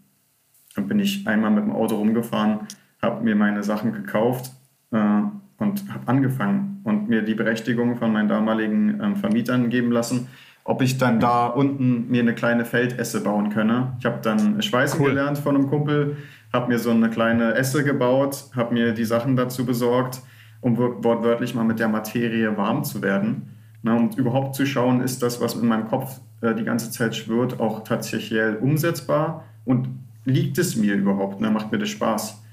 [0.76, 2.60] dann bin ich einmal mit dem Auto rumgefahren,
[3.02, 4.52] habe mir meine Sachen gekauft
[4.92, 5.22] äh,
[5.58, 10.28] und habe angefangen und mir die Berechtigung von meinen damaligen ähm, Vermietern geben lassen,
[10.70, 13.94] ob ich dann da unten mir eine kleine Feldesse bauen könne.
[13.98, 15.10] Ich habe dann Schweißen cool.
[15.10, 16.18] gelernt von einem Kumpel,
[16.54, 20.22] habe mir so eine kleine Esse gebaut, habe mir die Sachen dazu besorgt,
[20.62, 23.50] um wortwörtlich mal mit der Materie warm zu werden.
[23.82, 27.16] Na, und überhaupt zu schauen, ist das, was in meinem Kopf äh, die ganze Zeit
[27.16, 29.88] schwirrt, auch tatsächlich umsetzbar und
[30.24, 31.42] liegt es mir überhaupt?
[31.42, 31.50] Ne?
[31.50, 32.44] Macht mir das Spaß?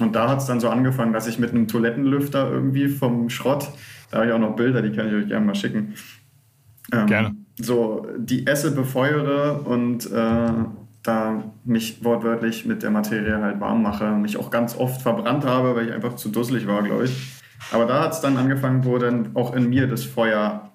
[0.00, 3.68] Und da hat es dann so angefangen, dass ich mit einem Toilettenlüfter irgendwie vom Schrott,
[4.10, 5.92] da habe ich auch noch Bilder, die kann ich euch gerne mal schicken,
[6.92, 7.34] ähm, Gerne.
[7.62, 10.52] So die Esse befeuere und äh,
[11.02, 14.12] da mich wortwörtlich mit der Materie halt warm mache.
[14.12, 17.32] Mich auch ganz oft verbrannt habe, weil ich einfach zu dusselig war, glaube ich.
[17.72, 20.70] Aber da hat es dann angefangen, wo dann auch in mir das Feuer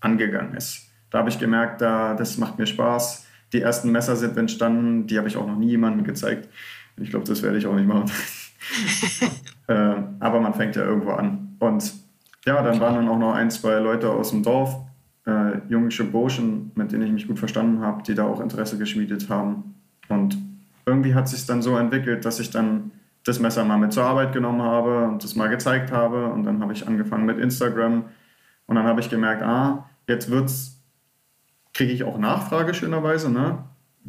[0.00, 0.90] angegangen ist.
[1.10, 3.26] Da habe ich gemerkt, da, das macht mir Spaß.
[3.52, 6.48] Die ersten Messer sind entstanden, die habe ich auch noch nie jemandem gezeigt.
[6.96, 8.10] Ich glaube, das werde ich auch nicht machen.
[9.66, 11.56] äh, aber man fängt ja irgendwo an.
[11.58, 11.92] Und
[12.46, 14.76] ja, dann waren dann auch noch ein, zwei Leute aus dem Dorf,
[15.26, 19.28] äh, jungische Burschen, mit denen ich mich gut verstanden habe, die da auch Interesse geschmiedet
[19.28, 19.74] haben.
[20.08, 20.36] Und
[20.86, 22.90] irgendwie hat sich dann so entwickelt, dass ich dann
[23.24, 26.26] das Messer mal mit zur Arbeit genommen habe und das mal gezeigt habe.
[26.26, 28.04] Und dann habe ich angefangen mit Instagram.
[28.66, 30.82] Und dann habe ich gemerkt, ah, jetzt wird's,
[31.72, 33.64] kriege ich auch Nachfrage schönerweise, ne?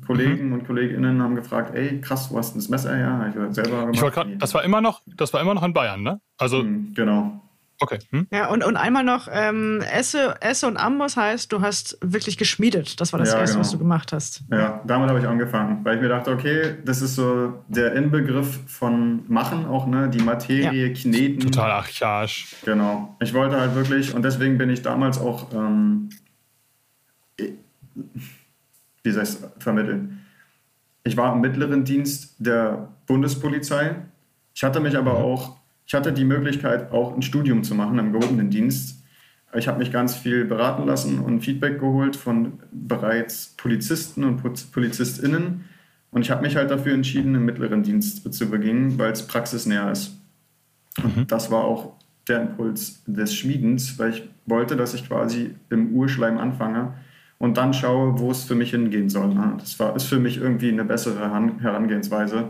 [0.07, 0.53] Kollegen mhm.
[0.53, 3.27] und Kolleginnen haben gefragt, ey, krass, wo hast du das Messer her?
[3.29, 3.93] Ich selber gemacht.
[3.93, 6.19] Ich grad, das war immer noch, das war immer noch in Bayern, ne?
[6.37, 7.42] Also mhm, genau.
[7.83, 7.99] Okay.
[8.11, 8.27] Hm?
[8.31, 13.01] Ja, und, und einmal noch, ähm, Esse, Esse und Amboss heißt, du hast wirklich geschmiedet.
[13.01, 13.59] Das war das ja, Erste, genau.
[13.59, 14.41] was du gemacht hast.
[14.49, 18.61] Ja, damit habe ich angefangen, weil ich mir dachte, okay, das ist so der Inbegriff
[18.67, 20.09] von Machen auch, ne?
[20.09, 20.93] Die Materie ja.
[20.93, 21.51] kneten.
[21.51, 22.55] Total archaisch.
[22.63, 23.17] Genau.
[23.19, 26.07] Ich wollte halt wirklich, und deswegen bin ich damals auch, ähm,
[27.37, 30.25] wie soll ich es vermitteln?
[31.03, 33.95] Ich war im mittleren Dienst der Bundespolizei.
[34.55, 35.25] Ich hatte mich aber mhm.
[35.25, 39.03] auch ich hatte die Möglichkeit, auch ein Studium zu machen im gehobenen Dienst.
[39.55, 44.41] Ich habe mich ganz viel beraten lassen und Feedback geholt von bereits Polizisten und
[44.71, 45.65] Polizistinnen.
[46.11, 49.91] Und ich habe mich halt dafür entschieden, im mittleren Dienst zu beginnen, weil es praxisnäher
[49.91, 50.17] ist.
[50.97, 51.27] Mhm.
[51.27, 51.93] Das war auch
[52.27, 56.93] der Impuls des Schmiedens, weil ich wollte, dass ich quasi im Urschleim anfange
[57.37, 59.35] und dann schaue, wo es für mich hingehen soll.
[59.59, 61.29] Das war, ist für mich irgendwie eine bessere
[61.61, 62.45] Herangehensweise.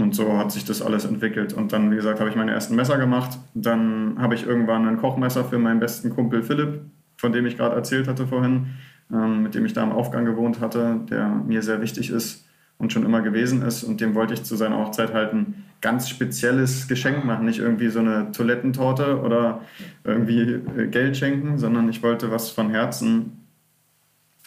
[0.00, 1.52] Und so hat sich das alles entwickelt.
[1.52, 3.38] Und dann, wie gesagt, habe ich meine ersten Messer gemacht.
[3.54, 6.80] Dann habe ich irgendwann ein Kochmesser für meinen besten Kumpel Philipp,
[7.16, 8.66] von dem ich gerade erzählt hatte vorhin,
[9.12, 12.46] ähm, mit dem ich da im Aufgang gewohnt hatte, der mir sehr wichtig ist
[12.78, 13.84] und schon immer gewesen ist.
[13.84, 17.44] Und dem wollte ich zu seiner Hochzeit halt ein ganz spezielles Geschenk machen.
[17.44, 19.60] Nicht irgendwie so eine Toilettentorte oder
[20.04, 23.46] irgendwie äh, Geld schenken, sondern ich wollte was von Herzen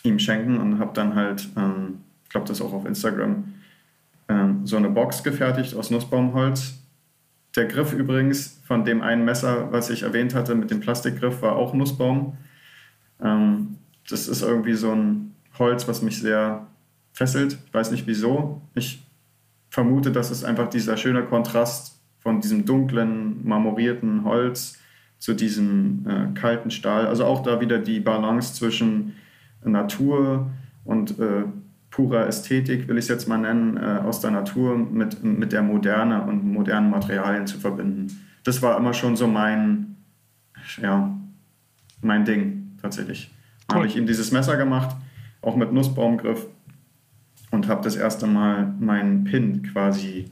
[0.03, 3.45] ihm schenken und habe dann halt, ähm, ich glaube das auch auf Instagram,
[4.63, 6.75] so eine Box gefertigt aus Nussbaumholz.
[7.55, 11.55] Der Griff übrigens von dem einen Messer, was ich erwähnt hatte, mit dem Plastikgriff, war
[11.55, 12.37] auch Nussbaum.
[13.21, 13.77] Ähm,
[14.09, 16.65] das ist irgendwie so ein Holz, was mich sehr
[17.13, 17.57] fesselt.
[17.65, 18.61] Ich weiß nicht wieso.
[18.73, 19.05] Ich
[19.69, 24.79] vermute, dass es einfach dieser schöne Kontrast von diesem dunklen, marmorierten Holz
[25.19, 27.05] zu diesem äh, kalten Stahl.
[27.07, 29.15] Also auch da wieder die Balance zwischen
[29.63, 30.49] Natur
[30.85, 31.43] und äh,
[31.93, 35.61] purer Ästhetik, will ich es jetzt mal nennen, äh, aus der Natur mit, mit der
[35.61, 38.07] Moderne und modernen Materialien zu verbinden.
[38.43, 39.95] Das war immer schon so mein,
[40.81, 41.15] ja,
[42.01, 43.31] mein Ding tatsächlich.
[43.69, 43.75] Cool.
[43.75, 44.95] Habe ich ihm dieses Messer gemacht,
[45.43, 46.47] auch mit Nussbaumgriff
[47.51, 50.31] und habe das erste Mal meinen Pin quasi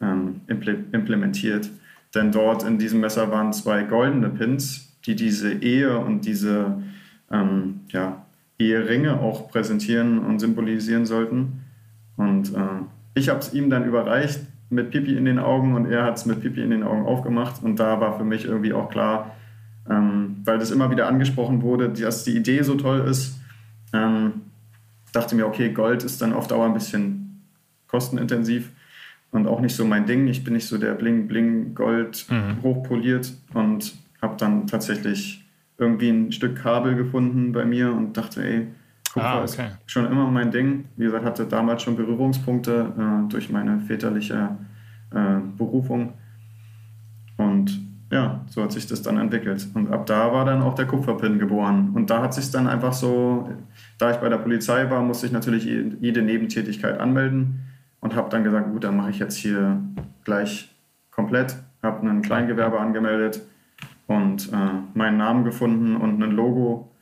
[0.00, 1.68] ähm, implementiert.
[2.14, 6.82] Denn dort in diesem Messer waren zwei goldene Pins, die diese Ehe und diese
[7.30, 8.21] ähm, ja,
[8.68, 11.64] Eheringe auch präsentieren und symbolisieren sollten.
[12.16, 12.82] Und äh,
[13.14, 16.26] ich habe es ihm dann überreicht mit Pipi in den Augen und er hat es
[16.26, 17.62] mit Pipi in den Augen aufgemacht.
[17.62, 19.34] Und da war für mich irgendwie auch klar,
[19.88, 23.38] ähm, weil das immer wieder angesprochen wurde, dass die Idee so toll ist,
[23.92, 24.42] ähm,
[25.12, 27.42] dachte mir, okay, Gold ist dann auf Dauer ein bisschen
[27.86, 28.70] kostenintensiv
[29.30, 30.26] und auch nicht so mein Ding.
[30.28, 32.62] Ich bin nicht so der Bling-Bling-Gold mhm.
[32.62, 35.41] hochpoliert und habe dann tatsächlich
[35.82, 38.68] irgendwie ein Stück Kabel gefunden bei mir und dachte, ey,
[39.12, 39.66] Kupfer ah, okay.
[39.66, 40.86] ist schon immer mein Ding.
[40.96, 44.56] Wie gesagt, hatte damals schon Berührungspunkte äh, durch meine väterliche
[45.10, 46.14] äh, Berufung.
[47.36, 47.78] Und
[48.10, 49.68] ja, so hat sich das dann entwickelt.
[49.74, 51.90] Und ab da war dann auch der Kupferpin geboren.
[51.94, 53.50] Und da hat sich dann einfach so,
[53.98, 57.60] da ich bei der Polizei war, musste ich natürlich jede Nebentätigkeit anmelden
[58.00, 59.82] und habe dann gesagt, gut, dann mache ich jetzt hier
[60.24, 60.74] gleich
[61.10, 61.56] komplett.
[61.82, 63.42] Habe ein Kleingewerbe angemeldet
[64.12, 64.56] und äh,
[64.94, 66.92] meinen Namen gefunden und ein Logo,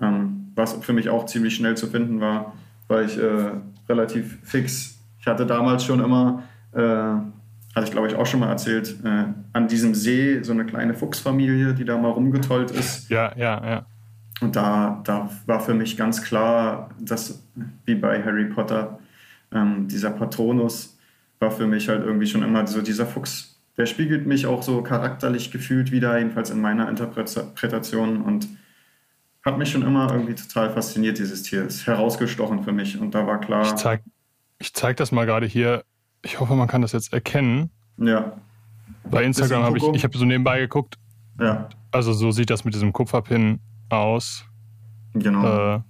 [0.00, 2.54] ähm, was für mich auch ziemlich schnell zu finden war,
[2.88, 3.52] weil ich äh,
[3.88, 8.48] relativ fix, ich hatte damals schon immer, äh, hatte ich glaube ich auch schon mal
[8.48, 13.08] erzählt, äh, an diesem See so eine kleine Fuchsfamilie, die da mal rumgetollt ist.
[13.10, 13.86] Ja, ja, ja.
[14.40, 17.42] Und da, da war für mich ganz klar, dass
[17.84, 18.98] wie bei Harry Potter,
[19.52, 20.98] ähm, dieser Patronus
[21.38, 24.82] war für mich halt irgendwie schon immer so dieser Fuchs der spiegelt mich auch so
[24.82, 28.46] charakterlich gefühlt wieder, jedenfalls in meiner Interpretation und
[29.42, 31.64] hat mich schon immer irgendwie total fasziniert, dieses Tier.
[31.64, 33.62] Ist herausgestochen für mich und da war klar.
[33.62, 34.02] Ich zeig,
[34.58, 35.82] ich zeig das mal gerade hier.
[36.20, 37.70] Ich hoffe, man kann das jetzt erkennen.
[37.96, 38.36] Ja.
[39.10, 40.98] Bei Instagram habe ich, ich habe so nebenbei geguckt.
[41.40, 41.70] Ja.
[41.90, 44.44] Also so sieht das mit diesem Kupferpin aus.
[45.14, 45.76] Genau.
[45.76, 45.80] Äh,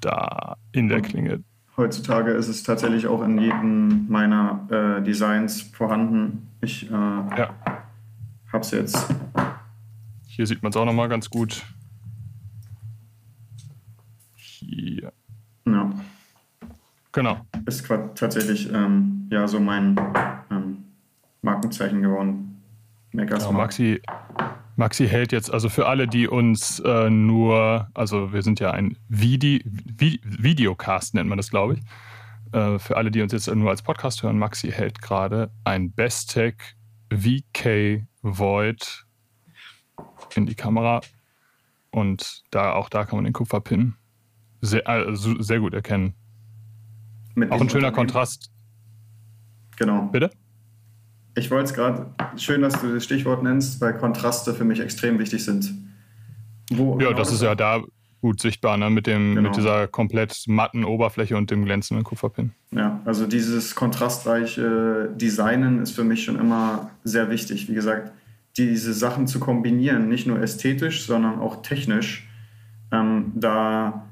[0.00, 1.44] da in der Klinge.
[1.80, 6.46] Heutzutage ist es tatsächlich auch in jedem meiner äh, Designs vorhanden.
[6.60, 7.54] Ich äh, ja.
[8.52, 9.14] habe es jetzt.
[10.26, 11.62] Hier sieht man es auch nochmal ganz gut.
[14.36, 15.10] Hier.
[15.64, 15.90] Ja.
[17.12, 17.46] Genau.
[17.64, 19.96] Ist tatsächlich ähm, ja so mein
[20.50, 20.84] ähm,
[21.40, 22.60] Markenzeichen geworden.
[23.12, 24.02] Genau, Maxi,
[24.80, 28.96] Maxi hält jetzt, also für alle, die uns äh, nur, also wir sind ja ein
[29.08, 31.80] Vide Videocast, nennt man das, glaube ich.
[32.58, 36.54] Äh, für alle, die uns jetzt nur als Podcast hören, Maxi hält gerade ein Bestech
[37.12, 39.04] VK Void
[40.34, 41.02] in die Kamera.
[41.90, 43.96] Und da auch da kann man den Kupferpin
[44.62, 46.14] sehr, also sehr gut erkennen.
[47.34, 48.50] Mit auch ein schöner Kontrast.
[49.76, 50.06] Genau.
[50.06, 50.30] Bitte?
[51.40, 55.18] Ich wollte es gerade, schön, dass du das Stichwort nennst, weil Kontraste für mich extrem
[55.18, 55.72] wichtig sind.
[56.70, 57.82] Wo ja, genau das ist ja da
[58.20, 58.90] gut sichtbar, ne?
[58.90, 59.48] mit, dem, genau.
[59.48, 62.52] mit dieser komplett matten Oberfläche und dem glänzenden Kupferpin.
[62.70, 67.70] Ja, also dieses kontrastreiche Designen ist für mich schon immer sehr wichtig.
[67.70, 68.12] Wie gesagt,
[68.58, 72.28] diese Sachen zu kombinieren, nicht nur ästhetisch, sondern auch technisch,
[72.92, 74.04] ähm, da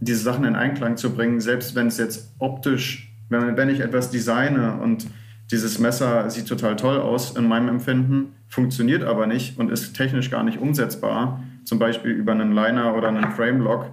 [0.00, 4.10] diese Sachen in Einklang zu bringen, selbst wenn es jetzt optisch, wenn, wenn ich etwas
[4.10, 5.06] designe und
[5.52, 10.30] dieses Messer sieht total toll aus in meinem Empfinden, funktioniert aber nicht und ist technisch
[10.30, 13.90] gar nicht umsetzbar, zum Beispiel über einen Liner oder einen Frame-Lock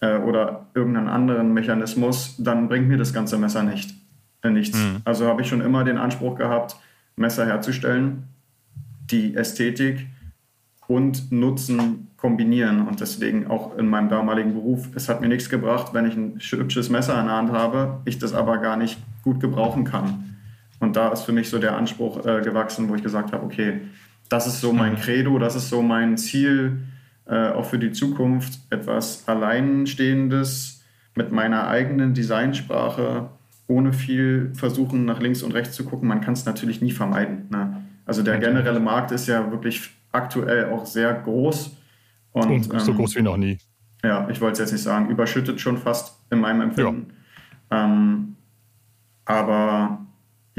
[0.00, 3.94] äh, oder irgendeinen anderen Mechanismus, dann bringt mir das ganze Messer nicht,
[4.42, 4.78] äh, nichts.
[4.78, 4.98] Mhm.
[5.04, 6.76] Also habe ich schon immer den Anspruch gehabt,
[7.16, 8.24] Messer herzustellen,
[9.10, 10.06] die Ästhetik
[10.86, 12.86] und Nutzen kombinieren.
[12.86, 16.38] Und deswegen auch in meinem damaligen Beruf, es hat mir nichts gebracht, wenn ich ein
[16.38, 20.29] hübsches Messer in der Hand habe, ich das aber gar nicht gut gebrauchen kann.
[20.80, 23.82] Und da ist für mich so der Anspruch äh, gewachsen, wo ich gesagt habe, okay,
[24.28, 24.96] das ist so mein mhm.
[24.96, 26.80] Credo, das ist so mein Ziel,
[27.26, 30.82] äh, auch für die Zukunft etwas Alleinstehendes
[31.14, 33.28] mit meiner eigenen Designsprache,
[33.66, 36.08] ohne viel versuchen, nach links und rechts zu gucken.
[36.08, 37.46] Man kann es natürlich nie vermeiden.
[37.50, 37.84] Ne?
[38.06, 41.76] Also der generelle Markt ist ja wirklich aktuell auch sehr groß.
[42.32, 43.58] Und, und so ähm, groß wie noch nie.
[44.02, 47.12] Ja, ich wollte es jetzt nicht sagen, überschüttet schon fast in meinem Empfinden.
[47.70, 47.84] Ja.
[47.84, 48.36] Ähm,
[49.24, 50.06] aber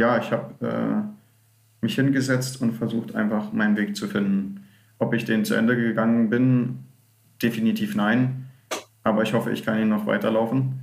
[0.01, 4.65] ja, ich habe äh, mich hingesetzt und versucht einfach meinen Weg zu finden.
[4.97, 6.79] Ob ich den zu Ende gegangen bin,
[7.41, 8.47] definitiv nein.
[9.03, 10.79] Aber ich hoffe, ich kann ihn noch weiterlaufen.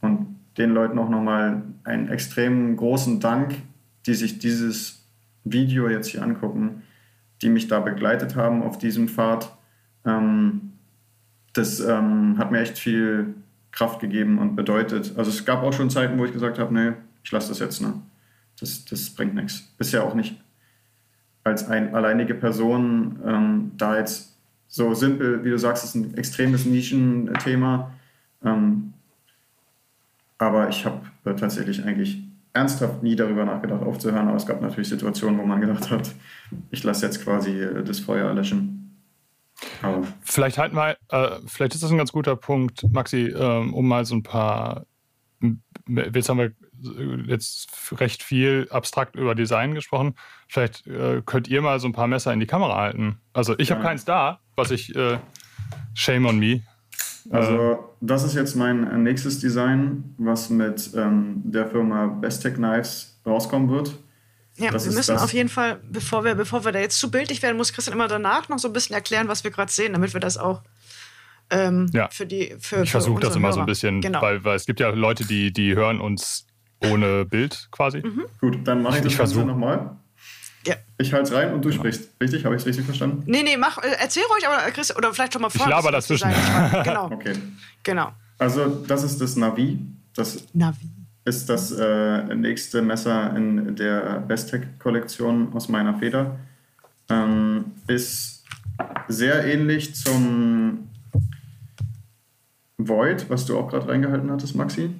[0.00, 3.54] Und den Leuten auch nochmal einen extrem großen Dank,
[4.06, 5.04] die sich dieses
[5.44, 6.82] Video jetzt hier angucken,
[7.42, 9.52] die mich da begleitet haben auf diesem Pfad.
[10.04, 10.72] Ähm,
[11.54, 13.34] das ähm, hat mir echt viel
[13.72, 15.14] Kraft gegeben und bedeutet.
[15.16, 16.92] Also es gab auch schon Zeiten, wo ich gesagt habe, nee,
[17.24, 17.80] ich lasse das jetzt.
[17.80, 17.94] Ne?
[18.60, 19.68] Das, das bringt nichts.
[19.92, 20.36] Ja auch nicht
[21.44, 24.36] als ein, alleinige Person ähm, da jetzt
[24.68, 27.92] so simpel, wie du sagst, ist ein extremes Nischenthema.
[28.44, 28.92] Ähm,
[30.38, 34.28] aber ich habe äh, tatsächlich eigentlich ernsthaft nie darüber nachgedacht, aufzuhören.
[34.28, 36.14] Aber es gab natürlich Situationen, wo man gedacht hat,
[36.70, 38.76] ich lasse jetzt quasi äh, das Feuer löschen.
[39.82, 43.88] Aber vielleicht halt mal, äh, vielleicht ist das ein ganz guter Punkt, Maxi, ähm, um
[43.88, 44.86] mal so ein paar.
[45.88, 46.52] Jetzt haben wir
[47.26, 50.14] jetzt recht viel abstrakt über Design gesprochen.
[50.48, 53.20] Vielleicht äh, könnt ihr mal so ein paar Messer in die Kamera halten.
[53.32, 53.76] Also ich ja.
[53.76, 55.18] habe keins da, was ich äh,
[55.94, 56.62] shame on me.
[57.30, 63.68] Also das ist jetzt mein nächstes Design, was mit ähm, der Firma Bestech Knives rauskommen
[63.68, 63.94] wird.
[64.56, 67.42] Ja, das wir müssen auf jeden Fall, bevor wir, bevor wir da jetzt zu bildlich
[67.42, 70.12] werden, muss Christian immer danach noch so ein bisschen erklären, was wir gerade sehen, damit
[70.12, 70.62] wir das auch
[71.50, 72.08] ähm, ja.
[72.10, 73.54] für die für Ich versuche das immer Hörer.
[73.54, 74.22] so ein bisschen, genau.
[74.22, 76.46] weil, weil es gibt ja Leute, die, die hören uns
[76.82, 77.98] ohne Bild quasi.
[77.98, 78.24] Mhm.
[78.40, 79.96] Gut, dann mache ich das Ganze nochmal.
[80.66, 80.74] Ja.
[80.98, 81.80] Ich halte es rein und du genau.
[81.80, 82.10] sprichst.
[82.20, 82.44] Richtig?
[82.44, 83.22] Habe ich es richtig verstanden?
[83.26, 85.66] Nee, nee, mach, äh, erzähl ruhig, aber äh, Chris, oder vielleicht schon mal vor.
[85.66, 86.30] Ich laber dazwischen.
[86.84, 87.10] genau.
[87.10, 87.34] Okay.
[87.82, 88.12] Genau.
[88.38, 89.78] Also, das ist das Navi.
[90.14, 90.88] Das Navi.
[91.24, 96.36] Ist das äh, nächste Messer in der Bestech-Kollektion aus meiner Feder.
[97.08, 98.44] Ähm, ist
[99.08, 100.88] sehr ähnlich zum
[102.78, 104.90] Void, was du auch gerade reingehalten hattest, Maxi.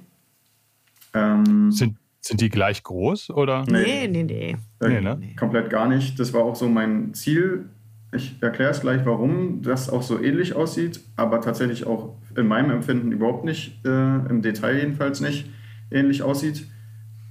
[1.13, 3.65] Ähm, sind, sind die gleich groß oder?
[3.67, 4.55] Nee, nee, nee.
[4.81, 5.19] Äh, nee ne?
[5.37, 6.19] Komplett gar nicht.
[6.19, 7.65] Das war auch so mein Ziel.
[8.13, 12.71] Ich erkläre es gleich, warum das auch so ähnlich aussieht, aber tatsächlich auch in meinem
[12.71, 15.49] Empfinden überhaupt nicht, äh, im Detail jedenfalls nicht,
[15.89, 16.67] ähnlich aussieht.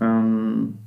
[0.00, 0.78] Ähm,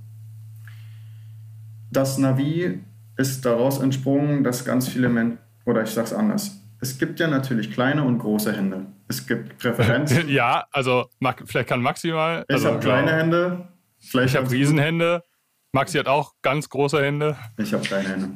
[1.92, 2.80] das Navi
[3.18, 7.28] ist daraus entsprungen, dass ganz viele Menschen, oder ich sage es anders, es gibt ja
[7.28, 8.88] natürlich kleine und große Hände.
[9.08, 10.28] Es gibt Präferenzen.
[10.28, 11.06] ja, also
[11.46, 12.44] vielleicht kann Maxi mal.
[12.50, 13.18] Ich also, habe kleine ja.
[13.18, 13.68] Hände.
[14.00, 15.24] Vielleicht ich habe Riesenhände.
[15.72, 17.38] Maxi hat auch ganz große Hände.
[17.58, 18.30] Ich habe kleine Hände.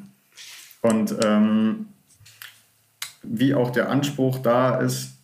[0.81, 1.87] Und ähm,
[3.21, 5.17] wie auch der Anspruch da ist,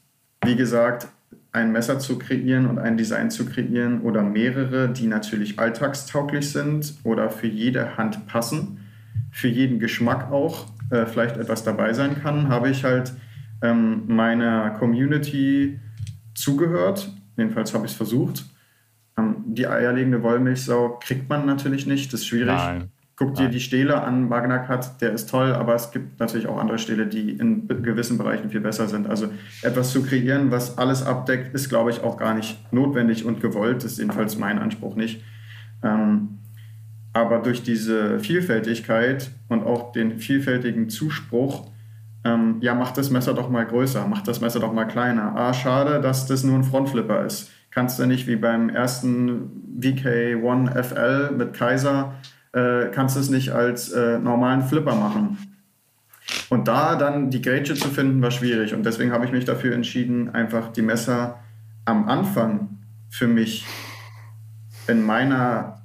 [0.43, 1.07] wie gesagt,
[1.53, 6.93] ein Messer zu kreieren und ein Design zu kreieren oder mehrere, die natürlich alltagstauglich sind
[7.05, 8.85] oder für jede Hand passen,
[9.31, 13.13] für jeden Geschmack auch äh, vielleicht etwas dabei sein kann, habe ich halt
[13.61, 15.79] ähm, meiner Community
[16.35, 17.11] zugehört.
[17.35, 18.45] Jedenfalls habe ich es versucht.
[19.17, 22.47] Ähm, die eierlegende Wollmilchsau kriegt man natürlich nicht, das ist schwierig.
[22.47, 22.89] Nein.
[23.15, 26.57] Guck dir die Stähle an, Wagner Cut, der ist toll, aber es gibt natürlich auch
[26.59, 29.07] andere Stähle, die in gewissen Bereichen viel besser sind.
[29.07, 29.27] Also
[29.61, 33.77] etwas zu kreieren, was alles abdeckt, ist, glaube ich, auch gar nicht notwendig und gewollt.
[33.77, 35.23] Das ist jedenfalls mein Anspruch nicht.
[35.83, 36.39] Ähm,
[37.13, 41.69] aber durch diese Vielfältigkeit und auch den vielfältigen Zuspruch,
[42.25, 45.35] ähm, ja, mach das Messer doch mal größer, mach das Messer doch mal kleiner.
[45.35, 47.51] Ah, schade, dass das nur ein Frontflipper ist.
[47.69, 52.13] Kannst du nicht wie beim ersten VK1 FL mit Kaiser,
[52.53, 55.37] äh, kannst du es nicht als äh, normalen Flipper machen.
[56.49, 58.73] Und da dann die Grätsche zu finden, war schwierig.
[58.73, 61.39] Und deswegen habe ich mich dafür entschieden, einfach die Messer
[61.85, 62.77] am Anfang
[63.09, 63.65] für mich
[64.87, 65.82] in meiner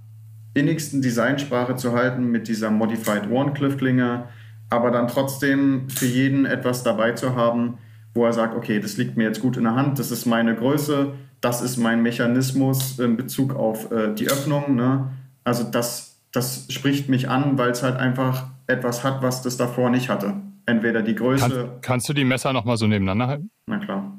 [0.54, 4.28] innigsten Designsprache zu halten mit dieser Modified Warncliffe-Klinge,
[4.70, 7.78] aber dann trotzdem für jeden etwas dabei zu haben,
[8.14, 10.54] wo er sagt, okay, das liegt mir jetzt gut in der Hand, das ist meine
[10.54, 14.74] Größe, das ist mein Mechanismus in Bezug auf äh, die Öffnung.
[14.74, 15.10] Ne?
[15.44, 19.90] Also das, das spricht mich an, weil es halt einfach etwas hat, was das davor
[19.90, 20.34] nicht hatte.
[20.66, 21.48] Entweder die Größe.
[21.48, 23.50] Kann, kannst du die Messer nochmal so nebeneinander halten?
[23.66, 24.18] Na klar.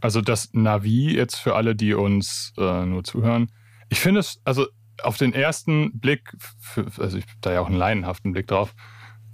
[0.00, 3.50] Also das Navi jetzt für alle, die uns äh, nur zuhören,
[3.92, 4.68] ich finde es, also
[5.02, 8.74] auf den ersten Blick, für, also ich habe da ja auch einen leinenhaften Blick drauf,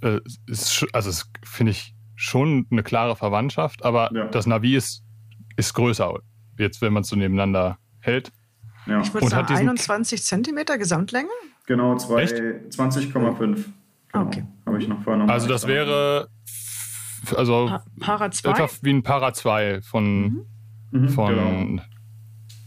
[0.01, 4.25] äh, ist, also es finde ich schon eine klare Verwandtschaft, aber ja.
[4.25, 5.01] das Navi ist,
[5.55, 6.13] ist größer,
[6.57, 8.33] jetzt wenn man es so nebeneinander hält.
[8.85, 8.99] Ja.
[8.99, 11.29] Ich würde sagen 21 Zentimeter Gesamtlänge?
[11.65, 13.13] Genau, 20,5.
[13.13, 14.45] Genau, okay.
[14.65, 16.27] Habe ich noch vorher noch Also das wäre
[17.33, 18.49] also Pa Para 2?
[18.49, 20.45] etwa wie ein Para 2 von, Mhm.
[20.91, 21.33] Mhm, von
[21.75, 21.83] genau.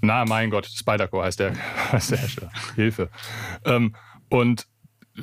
[0.02, 1.52] Na mein Gott, Spyderco heißt der,
[1.92, 2.50] heißt der Hersteller.
[2.74, 3.08] Hilfe.
[3.64, 3.94] Ähm,
[4.28, 4.66] und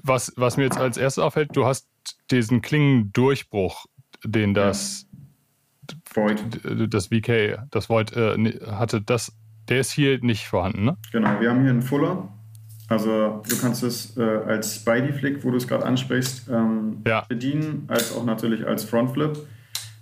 [0.03, 1.87] was, was mir jetzt als erstes auffällt, du hast
[2.31, 3.85] diesen Klingendurchbruch,
[4.23, 5.05] den das,
[6.13, 6.39] Void.
[6.93, 9.31] das VK, das Void äh, hatte, das,
[9.67, 10.97] der ist hier nicht vorhanden, ne?
[11.11, 12.27] Genau, wir haben hier einen Fuller.
[12.87, 17.23] Also du kannst es äh, als Spidey-Flick, wo du es gerade ansprichst, ähm, Ja.
[17.29, 19.37] bedienen, als auch natürlich als Frontflip.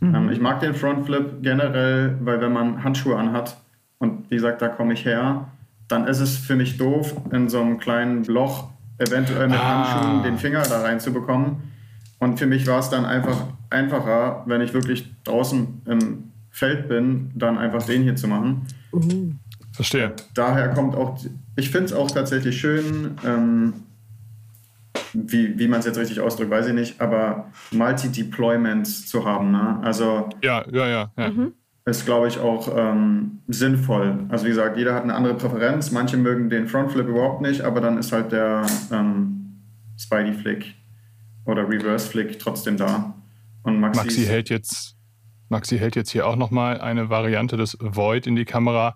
[0.01, 3.57] Ähm, ich mag den Frontflip generell, weil wenn man Handschuhe anhat
[3.99, 5.47] und wie gesagt, da komme ich her,
[5.87, 9.85] dann ist es für mich doof, in so einem kleinen Loch eventuell mit Ah.
[9.93, 11.57] Handschuhen den Finger da reinzubekommen.
[12.19, 17.31] Und für mich war es dann einfach einfacher, wenn ich wirklich draußen im Feld bin,
[17.35, 19.31] dann einfach den hier zu machen Uh.
[19.73, 20.15] Verstehe.
[20.33, 21.19] daher kommt auch,
[21.55, 23.73] ich finde es auch tatsächlich schön, ähm,
[25.13, 29.51] wie, wie man es jetzt richtig ausdrückt, weiß ich nicht, aber Multi-Deployments zu haben.
[29.51, 29.79] Ne?
[29.83, 31.11] Also Ja, ja, ja.
[31.15, 31.31] ja.
[31.87, 34.25] Ist, glaube ich, auch ähm, sinnvoll.
[34.27, 35.91] Also wie gesagt, jeder hat eine andere Präferenz.
[35.91, 39.61] Manche mögen den Frontflip überhaupt nicht, aber dann ist halt der ähm,
[39.97, 40.75] Spidey-Flick
[41.45, 43.15] oder Reverse-Flick trotzdem da.
[43.63, 44.97] Und Maxi, Maxi hält jetzt,
[45.47, 48.95] Maxi hält jetzt hier auch nochmal eine Variante des Void in die Kamera.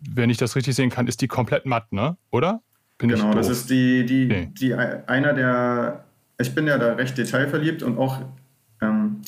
[0.00, 2.16] Wenn ich das richtig sehen kann, ist die komplett matt, ne?
[2.30, 2.62] Oder?
[2.96, 4.52] Bin Genau, das ist die, die, Okay.
[4.58, 6.04] die einer der,
[6.40, 8.20] ich bin ja da recht detailverliebt und auch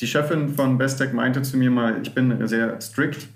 [0.01, 3.27] die Chefin von Bestec meinte zu mir mal, ich bin sehr strikt.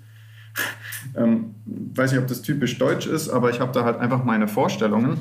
[1.16, 4.48] ähm, weiß nicht, ob das typisch deutsch ist, aber ich habe da halt einfach meine
[4.48, 5.18] Vorstellungen.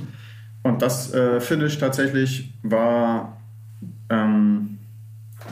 [0.64, 3.38] Und das äh, Finish tatsächlich war
[4.10, 4.80] ähm,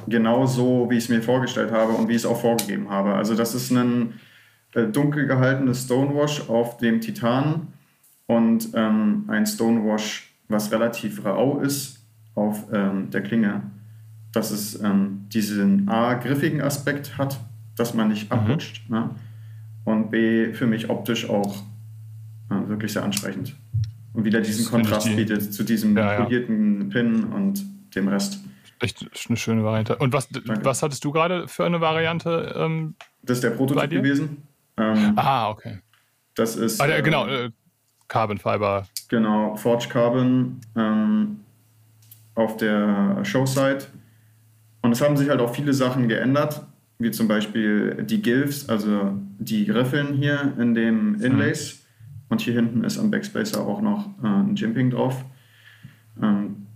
[0.07, 3.13] genau so, wie ich es mir vorgestellt habe und wie ich es auch vorgegeben habe.
[3.13, 4.19] Also das ist ein
[4.73, 7.67] äh, dunkel gehaltenes Stonewash auf dem Titan
[8.25, 11.99] und ähm, ein Stonewash, was relativ rau ist
[12.35, 13.63] auf ähm, der Klinge,
[14.37, 17.39] dass es ähm, diesen A, griffigen Aspekt hat,
[17.75, 19.09] dass man nicht abrutscht ne?
[19.83, 21.63] und B, für mich optisch auch
[22.51, 23.55] äh, wirklich sehr ansprechend
[24.13, 26.23] und wieder diesen Das Kontrast die- bietet zu diesem Ja, ja.
[26.23, 28.39] polierten Pin und dem Rest.
[28.79, 29.95] Echt eine schöne Variante.
[29.95, 30.29] Und was,
[30.61, 32.53] was hattest du gerade für eine Variante?
[32.55, 34.43] Ähm, Das ist der Prototyp gewesen.
[34.77, 35.79] Ähm, ah, okay.
[36.35, 37.49] das ist Ah, der, äh, genau, äh,
[38.07, 38.85] Carbon Fiber.
[39.09, 41.39] Genau, Forge Carbon ähm,
[42.35, 43.87] auf der Showsite.
[44.87, 46.61] Und es haben sich halt auch viele Sachen geändert,
[46.97, 51.85] wie zum Beispiel die Gilfs, also die Griffeln hier in dem Inlays.
[52.29, 55.25] Und hier hinten ist am Backspacer auch noch äh, ein Jimping drauf.
[56.23, 56.67] Ähm,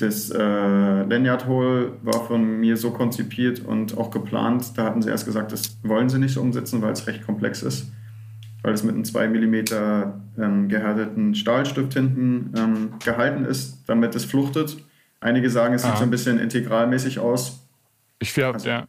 [0.00, 4.72] das äh, Lanyard Hole war von mir so konzipiert und auch geplant.
[4.78, 7.62] Da hatten sie erst gesagt, das wollen sie nicht so umsetzen, weil es recht komplex
[7.62, 7.92] ist.
[8.62, 9.54] Weil es mit einem 2 mm
[10.38, 14.78] ähm, gehärteten Stahlstift hinten ähm, gehalten ist, damit es fluchtet.
[15.22, 15.96] Einige sagen, es sieht Ah.
[15.96, 17.66] so ein bisschen integralmäßig aus.
[18.18, 18.86] Ich glaube, Also- ja.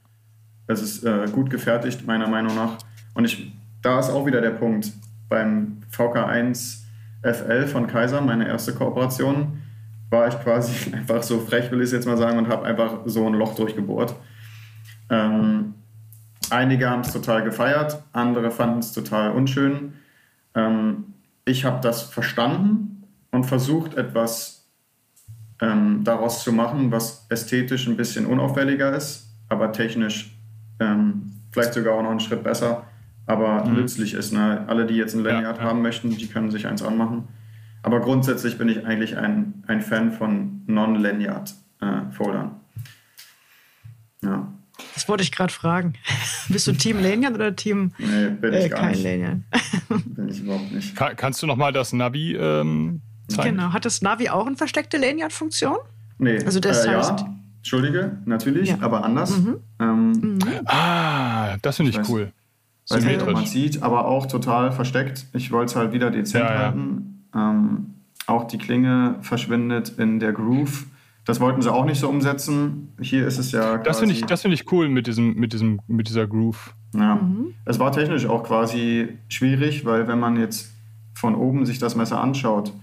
[0.67, 2.77] Es ist äh, gut gefertigt, meiner Meinung nach.
[3.13, 4.91] Und ich, da ist auch wieder der Punkt.
[5.29, 6.83] Beim VK1
[7.21, 9.61] FL von Kaiser, meine erste Kooperation,
[10.09, 12.99] war ich quasi einfach so frech, will ich es jetzt mal sagen, und habe einfach
[13.05, 14.15] so ein Loch durchgebohrt.
[15.09, 15.73] Ähm,
[16.49, 19.93] einige haben es total gefeiert, andere fanden es total unschön.
[20.55, 21.05] Ähm,
[21.45, 24.52] ich habe das verstanden und versucht, etwas
[25.61, 30.37] ähm, daraus zu machen, was ästhetisch ein bisschen unauffälliger ist, aber technisch
[30.79, 32.85] ähm, vielleicht sogar auch noch einen Schritt besser,
[33.25, 34.33] aber nützlich ist.
[34.33, 34.65] Ne?
[34.67, 35.63] Alle, die jetzt ein Lanyard ja.
[35.63, 37.27] haben möchten, die können sich eins anmachen.
[37.83, 42.51] Aber grundsätzlich bin ich eigentlich ein, ein Fan von Non-Lanyard-Foldern.
[44.23, 44.53] ja,
[44.93, 45.93] Das wollte ich gerade fragen.
[46.49, 49.03] Bist du Team Lanyard oder Team nee, bin ich äh, gar kein nicht.
[49.03, 49.39] Lanyard?
[50.05, 50.95] Bin ich überhaupt nicht.
[50.95, 53.57] Kann, kannst du nochmal das Navi ähm, zeigen?
[53.57, 53.73] Genau.
[53.73, 55.77] Hat das Navi auch eine versteckte Lanyard-Funktion?
[56.17, 58.77] Nee, Also das äh, heißt- ja, Entschuldige, natürlich, Ja.
[58.81, 59.33] aber anders.
[59.79, 62.31] Ähm, Ah, das finde ich Weiß- cool.
[62.89, 63.49] Weiß nicht, ob man Symmetrisch.
[63.49, 65.25] sieht, aber auch total versteckt.
[65.33, 66.59] Ich wollte es halt wieder dezent Ja, ja.
[66.59, 67.25] halten.
[67.33, 67.93] Ähm,
[68.27, 70.85] auch die Klinge verschwindet in der Groove.
[71.25, 72.93] Das wollten sie auch nicht so umsetzen.
[72.99, 75.79] Hier ist es ja Das finde ich, das finde ich cool mit diesem, mit diesem,
[75.87, 76.73] mit dieser Groove.
[76.93, 77.19] Ja.
[77.63, 80.69] Es war technisch auch quasi schwierig, weil wenn man jetzt
[81.15, 82.73] von oben sich das Messer anschaut,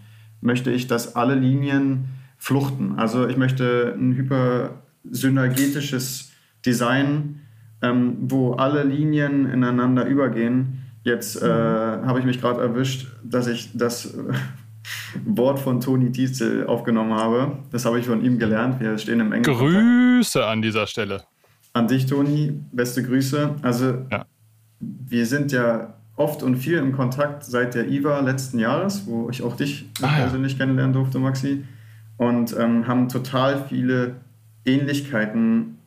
[0.40, 2.04] möchte ich, dass alle Linien
[2.38, 2.94] fluchten.
[2.98, 6.30] Also ich möchte ein hypersynergetisches
[6.64, 7.40] Design,
[7.82, 10.78] ähm, wo alle Linien ineinander übergehen.
[11.02, 14.32] Jetzt äh, habe ich mich gerade erwischt, dass ich das äh,
[15.24, 17.58] Wort von Toni Tietzel aufgenommen habe.
[17.70, 18.80] Das habe ich von ihm gelernt.
[18.80, 19.70] Wir stehen im engen Kontakt.
[19.70, 21.22] Grüße an dieser Stelle.
[21.72, 23.54] An dich, Toni, beste Grüße.
[23.62, 24.26] Also, Ja.
[24.80, 29.42] wir sind ja oft und viel im Kontakt seit der IWA letzten Jahres, wo ich
[29.42, 30.22] auch dich Ah, ja.
[30.24, 31.64] persönlich kennenlernen durfte, Maxi.
[32.18, 34.16] Und ähm, haben total viele
[34.66, 35.78] Ähnlichkeiten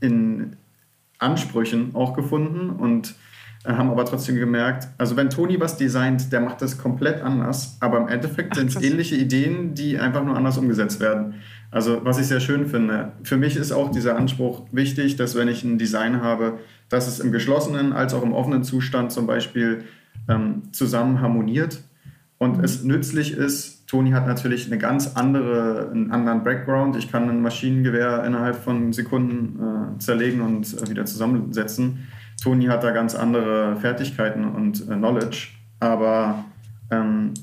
[0.00, 0.56] in
[1.18, 3.14] Ansprüchen auch gefunden und
[3.64, 7.76] äh, haben aber trotzdem gemerkt, also wenn Toni was designt, der macht das komplett anders,
[7.80, 11.34] aber im Endeffekt sind es ähnliche Ideen, die einfach nur anders umgesetzt werden.
[11.70, 13.12] Also was ich sehr schön finde.
[13.24, 16.58] Für mich ist auch dieser Anspruch wichtig, dass wenn ich ein Design habe,
[16.94, 19.82] dass es im geschlossenen als auch im offenen Zustand zum Beispiel
[20.28, 21.80] ähm, zusammen harmoniert
[22.38, 23.86] und es nützlich ist.
[23.88, 26.94] Toni hat natürlich eine ganz andere, einen anderen Background.
[26.96, 32.06] Ich kann ein Maschinengewehr innerhalb von Sekunden äh, zerlegen und äh, wieder zusammensetzen.
[32.40, 35.48] Toni hat da ganz andere Fertigkeiten und äh, Knowledge,
[35.80, 36.44] aber
[36.90, 37.34] ähm,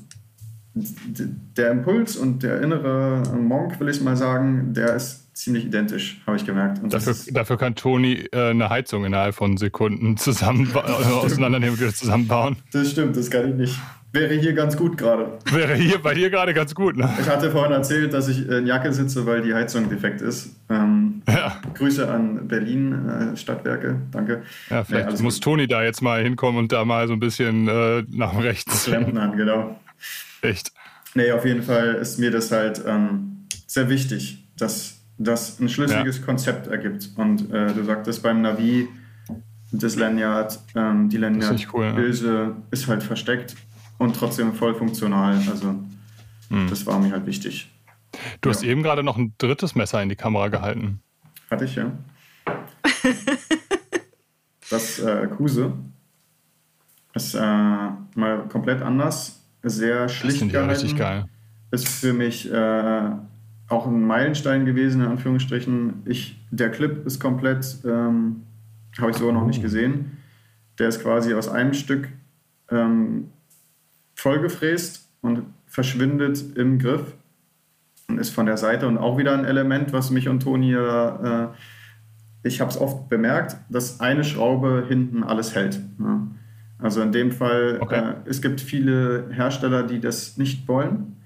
[0.74, 6.36] der Impuls und der innere Monk, will ich mal sagen, der ist ziemlich identisch, habe
[6.36, 6.80] ich gemerkt.
[6.92, 12.56] Dafür, dafür, kann Toni äh, eine Heizung innerhalb von Sekunden zusammen auseinandernehmen und wieder zusammenbauen.
[12.72, 13.78] Das stimmt, das kann ich nicht.
[14.14, 15.38] Wäre hier ganz gut gerade.
[15.50, 17.08] Wäre hier bei dir gerade ganz gut, ne?
[17.18, 20.54] Ich hatte vorhin erzählt, dass ich in Jacke sitze, weil die Heizung defekt ist.
[20.68, 21.58] Ähm, ja.
[21.72, 24.42] Grüße an Berlin äh, Stadtwerke, danke.
[24.68, 25.44] Ja, vielleicht nee, muss gut.
[25.44, 28.84] Toni da jetzt mal hinkommen und da mal so ein bisschen äh, nach rechts.
[28.84, 29.80] Klempnern, genau.
[30.42, 30.72] Echt?
[31.14, 36.18] Nee, auf jeden Fall ist mir das halt ähm, sehr wichtig, dass das ein schlüssiges
[36.18, 36.24] ja.
[36.24, 37.10] Konzept ergibt.
[37.16, 38.88] Und äh, du sagtest beim Navi,
[39.70, 42.56] das Lanyard, ähm, die Lanyard-Hülse cool, ja.
[42.70, 43.56] ist halt versteckt
[43.98, 45.36] und trotzdem voll funktional.
[45.48, 45.74] Also
[46.48, 46.68] hm.
[46.68, 47.70] das war mir halt wichtig.
[48.40, 48.54] Du ja.
[48.54, 51.00] hast eben gerade noch ein drittes Messer in die Kamera gehalten.
[51.50, 51.90] Hatte ich, ja.
[54.70, 55.72] das äh, Kuse
[57.14, 60.70] ist äh, mal komplett anders sehr schlicht das gehalten.
[60.70, 61.26] richtig geil.
[61.70, 63.10] Ist für mich äh,
[63.72, 66.02] auch ein Meilenstein gewesen, in Anführungsstrichen.
[66.04, 68.42] Ich, der Clip ist komplett, ähm,
[69.00, 69.62] habe ich so noch nicht oh.
[69.62, 70.18] gesehen.
[70.78, 72.08] Der ist quasi aus einem Stück
[72.70, 73.30] ähm,
[74.14, 77.14] vollgefräst und verschwindet im Griff
[78.08, 81.48] und ist von der Seite und auch wieder ein Element, was mich und Toni äh,
[82.44, 85.80] ich habe es oft bemerkt, dass eine Schraube hinten alles hält.
[85.98, 86.26] Ja.
[86.78, 88.00] Also in dem Fall, okay.
[88.00, 91.16] äh, es gibt viele Hersteller, die das nicht wollen,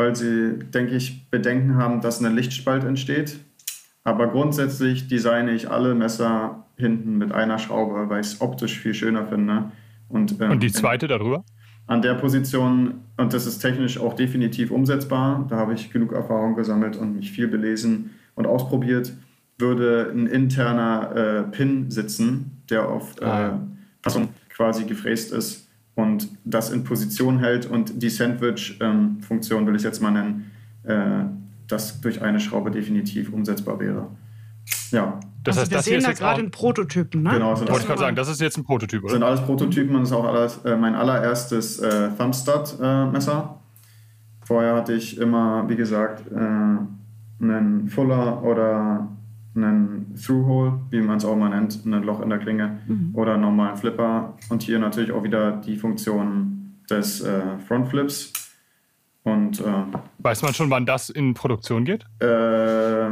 [0.00, 3.38] weil sie, denke ich, Bedenken haben, dass ein Lichtspalt entsteht.
[4.02, 8.94] Aber grundsätzlich designe ich alle Messer hinten mit einer Schraube, weil ich es optisch viel
[8.94, 9.72] schöner finde.
[10.08, 11.44] Und, ähm, und die zweite darüber?
[11.86, 16.54] An der Position, und das ist technisch auch definitiv umsetzbar, da habe ich genug Erfahrung
[16.54, 19.12] gesammelt und mich viel belesen und ausprobiert,
[19.58, 23.50] würde ein interner äh, Pin sitzen, der auf äh,
[24.00, 25.69] Passung quasi gefräst ist
[26.00, 30.50] und das in Position hält und die Sandwich-Funktion, will ich jetzt mal nennen,
[30.84, 31.24] äh,
[31.68, 34.08] das durch eine Schraube definitiv umsetzbar wäre.
[34.90, 35.20] Ja.
[35.42, 37.30] Das also heißt, wir das sehen da gerade einen Prototypen, ne?
[37.30, 37.58] Genau.
[37.58, 39.08] Wollte ich gerade sagen, das ist jetzt ein Prototyp, oder?
[39.08, 43.58] Das sind alles Prototypen und das ist auch alles, äh, mein allererstes äh, Thumbstud-Messer.
[44.44, 46.34] Vorher hatte ich immer, wie gesagt, äh,
[47.42, 49.08] einen Fuller oder
[49.54, 53.10] einen Through-Hole, wie man es auch mal nennt, ein Loch in der Klinge mhm.
[53.14, 54.36] oder einen normalen Flipper.
[54.48, 58.32] Und hier natürlich auch wieder die Funktion des äh, Frontflips.
[59.22, 59.64] Und, äh,
[60.18, 62.04] Weiß man schon, wann das in Produktion geht?
[62.20, 63.10] Äh,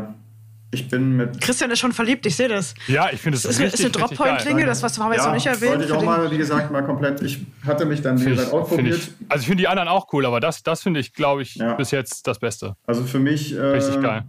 [0.70, 1.41] ich bin mit.
[1.41, 2.74] Christian ist schon verliebt, ich sehe das.
[2.89, 5.34] Ja, ich finde es richtig, ist eine Droppoint-Klinge, das was haben wir ja, jetzt noch
[5.34, 5.78] nicht erwähnt.
[5.80, 7.22] Wollte ich auch mal, wie gesagt, mal komplett.
[7.22, 8.97] Ich hatte mich dann, wie gesagt, ausprobiert.
[8.97, 11.55] Ich, also ich finde die anderen auch cool, aber das, das finde ich, glaube ich,
[11.55, 11.72] ja.
[11.74, 12.76] bis jetzt das Beste.
[12.86, 13.80] Also für mich äh,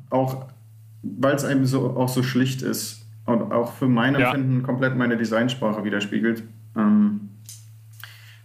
[0.10, 0.46] auch
[1.02, 4.32] weil es einem so, auch so schlicht ist und auch für mein ja.
[4.32, 6.44] Empfinden komplett meine Designsprache widerspiegelt.
[6.76, 7.30] Ähm,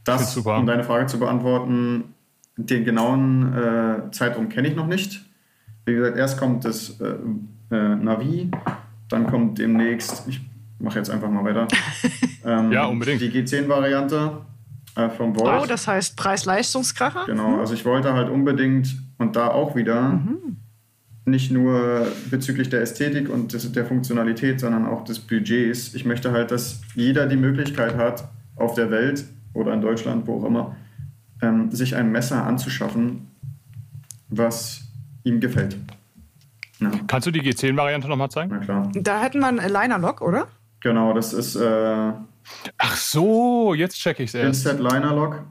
[0.04, 2.14] das, um deine Frage zu beantworten,
[2.56, 5.24] den genauen äh, Zeitraum kenne ich noch nicht.
[5.86, 7.14] Wie gesagt, erst kommt das äh,
[7.70, 8.50] äh, Navi,
[9.08, 10.40] dann kommt demnächst, ich
[10.78, 11.66] mache jetzt einfach mal weiter,
[12.44, 13.20] ähm, ja, unbedingt.
[13.22, 14.42] die G10-Variante
[14.96, 15.62] äh, vom Volt.
[15.62, 17.24] Oh, das heißt Preis-Leistungskracher?
[17.26, 20.43] Genau, also ich wollte halt unbedingt und da auch wieder mhm
[21.26, 25.94] nicht nur bezüglich der Ästhetik und des, der Funktionalität, sondern auch des Budgets.
[25.94, 30.40] Ich möchte halt, dass jeder die Möglichkeit hat, auf der Welt oder in Deutschland, wo
[30.40, 30.76] auch immer,
[31.42, 33.30] ähm, sich ein Messer anzuschaffen,
[34.28, 34.82] was
[35.24, 35.76] ihm gefällt.
[36.80, 36.90] Ja.
[37.06, 38.50] Kannst du die G10-Variante nochmal zeigen?
[38.52, 38.92] Na klar.
[38.94, 40.48] Da hätten wir einen Liner Lock, oder?
[40.80, 41.56] Genau, das ist.
[41.56, 42.12] Äh,
[42.78, 44.66] Ach so, jetzt check ich es erst.
[44.66, 45.44] Instead Liner Lock.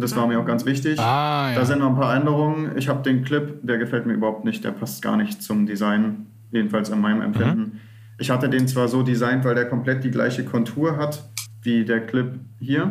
[0.00, 0.98] Das war mir auch ganz wichtig.
[0.98, 1.58] Ah, ja.
[1.58, 2.76] Da sind noch ein paar Änderungen.
[2.76, 6.26] Ich habe den Clip, der gefällt mir überhaupt nicht, der passt gar nicht zum Design,
[6.50, 7.60] jedenfalls in meinem Empfinden.
[7.60, 7.72] Mhm.
[8.18, 11.24] Ich hatte den zwar so designt, weil der komplett die gleiche Kontur hat
[11.62, 12.90] wie der Clip hier.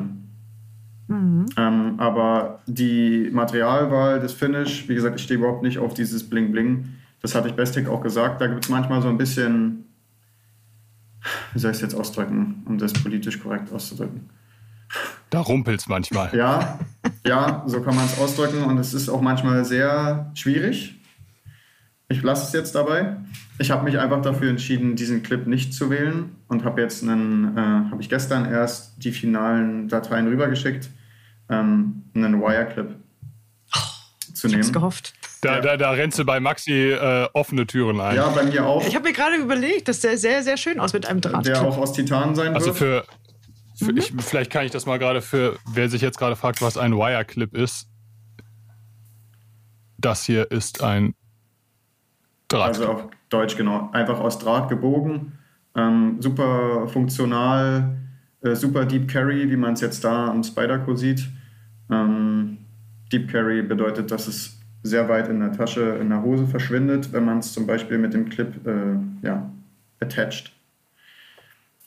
[1.07, 1.45] Mhm.
[1.57, 6.51] Ähm, aber die Materialwahl, das Finish, wie gesagt, ich stehe überhaupt nicht auf dieses Bling
[6.51, 6.89] Bling.
[7.21, 8.41] Das hatte ich Bestik auch gesagt.
[8.41, 9.85] Da gibt es manchmal so ein bisschen,
[11.53, 14.29] wie soll ich es jetzt ausdrücken, um das politisch korrekt auszudrücken
[15.29, 16.35] da rumpelt es manchmal.
[16.35, 16.79] Ja,
[17.25, 20.95] ja, so kann man es ausdrücken und es ist auch manchmal sehr schwierig.
[22.11, 23.17] ich lasse es jetzt dabei.
[23.59, 27.55] Ich habe mich einfach dafür entschieden, diesen Clip nicht zu wählen und habe jetzt einen,
[27.57, 27.61] äh,
[27.91, 30.89] habe ich gestern erst die finalen Dateien rübergeschickt,
[31.49, 32.95] ähm, einen Wire-Clip
[34.33, 34.73] zu Ich hab's nehmen.
[34.73, 35.13] gehofft.
[35.41, 35.61] Da, Ja.
[35.61, 38.15] da, da rennst du bei Maxi äh, offene Türen ein.
[38.15, 38.85] Ja, bei mir auch.
[38.87, 41.45] Ich habe mir gerade überlegt, das sah sehr, sehr schön aus mit einem Draht.
[41.45, 42.77] der auch aus Titan sein Also wird.
[42.77, 43.05] für,
[43.79, 43.97] für Mhm.
[43.97, 46.93] ich, vielleicht kann ich das mal gerade für, wer sich jetzt gerade fragt, was ein
[46.95, 47.89] Wire-Clip ist.
[49.97, 51.15] Das hier ist ein
[52.47, 52.69] Draht.
[52.69, 53.89] Also auf Deutsch genau.
[53.91, 55.33] Einfach aus Draht gebogen.
[55.75, 57.97] Ähm, super funktional,
[58.41, 61.29] äh, super Deep Carry, wie man es jetzt da am Spyderco sieht.
[61.91, 62.57] Ähm,
[63.11, 67.25] Deep Carry bedeutet, dass es sehr weit in der Tasche, in der Hose verschwindet, wenn
[67.25, 69.51] man es zum Beispiel mit dem Clip äh, ja,
[69.99, 70.51] attached.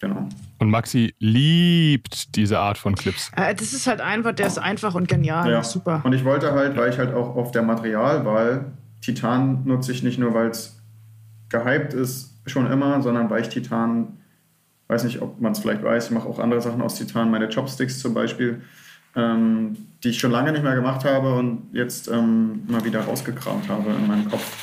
[0.02, 0.28] Genau.
[0.58, 3.30] Und Maxi liebt diese Art von Clips.
[3.36, 5.48] Äh, das ist halt einfach, der ist einfach und genial.
[5.48, 5.62] Ja.
[5.62, 6.02] Super.
[6.04, 10.18] Und ich wollte halt, weil ich halt auch auf der Materialwahl Titan nutze ich nicht
[10.18, 10.80] nur, weil es
[11.48, 14.18] gehypt ist, schon immer, sondern weil ich Titan,
[14.88, 17.48] weiß nicht, ob man es vielleicht weiß, ich mache auch andere Sachen aus Titan, meine
[17.48, 18.62] Chopsticks zum Beispiel,
[19.14, 23.68] ähm, die ich schon lange nicht mehr gemacht habe und jetzt ähm, mal wieder rausgekramt
[23.68, 24.56] habe in meinem Kopf.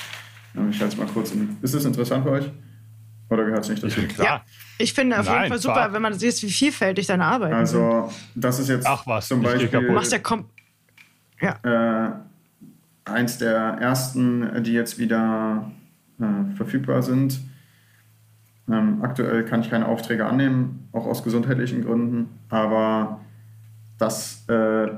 [0.53, 1.57] Ja, ich halte es mal kurz in.
[1.61, 2.51] Ist es interessant für euch?
[3.29, 4.01] Oder gehört es nicht dazu?
[4.23, 4.43] Ja,
[4.77, 5.93] ich finde auf jeden Nein, Fall super, klar.
[5.93, 7.81] wenn man sieht, wie vielfältig deine Arbeiten sind.
[7.81, 9.67] Also, das ist jetzt Ach was, zum Beispiel.
[9.67, 10.45] Du machst ja kom
[11.41, 11.55] ja.
[11.63, 12.11] äh,
[13.05, 15.71] eins der ersten, die jetzt wieder
[16.19, 17.39] äh, verfügbar sind.
[18.69, 23.19] Ähm, aktuell kann ich keine Aufträge annehmen, auch aus gesundheitlichen Gründen, aber
[23.97, 24.89] das äh,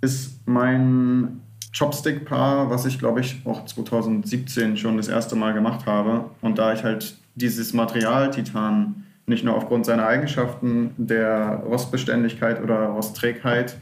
[0.00, 1.40] ist mein
[1.76, 6.30] Chopstick-Paar, was ich glaube ich auch 2017 schon das erste Mal gemacht habe.
[6.40, 12.86] Und da ich halt dieses Material Titan nicht nur aufgrund seiner Eigenschaften der Rostbeständigkeit oder
[12.86, 13.76] Rostträgheit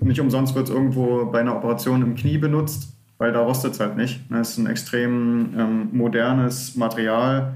[0.00, 3.80] nicht umsonst wird es irgendwo bei einer Operation im Knie benutzt, weil da rostet es
[3.80, 4.20] halt nicht.
[4.30, 7.54] Es ist ein extrem ähm, modernes Material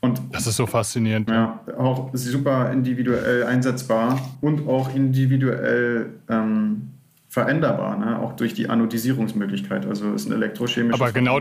[0.00, 1.28] und Das ist so faszinierend.
[1.28, 6.90] ja, auch super individuell einsetzbar und auch individuell ähm,
[7.28, 8.18] veränderbar, ne?
[8.18, 9.86] auch durch die Anodisierungsmöglichkeit.
[9.86, 11.00] Also ist ein elektrochemisches.
[11.00, 11.40] Aber genau,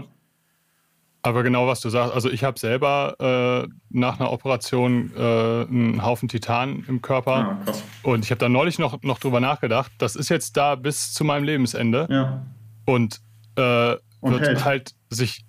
[1.24, 2.14] aber genau was du sagst.
[2.14, 7.38] Also ich habe selber äh, nach einer Operation äh, einen Haufen Titan im Körper.
[7.38, 7.84] Ja, krass.
[8.04, 9.92] Und ich habe da neulich noch, noch drüber nachgedacht.
[9.98, 12.08] Das ist jetzt da bis zu meinem Lebensende.
[12.10, 12.46] Ja,
[12.86, 13.22] Und,
[13.56, 14.66] äh, Und wird hält.
[14.66, 15.46] halt sich.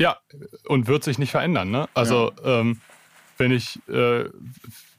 [0.00, 0.16] Ja,
[0.66, 1.70] und wird sich nicht verändern.
[1.70, 1.86] Ne?
[1.94, 2.80] Also, ähm,
[3.38, 3.78] wenn ich.
[3.88, 4.24] Äh,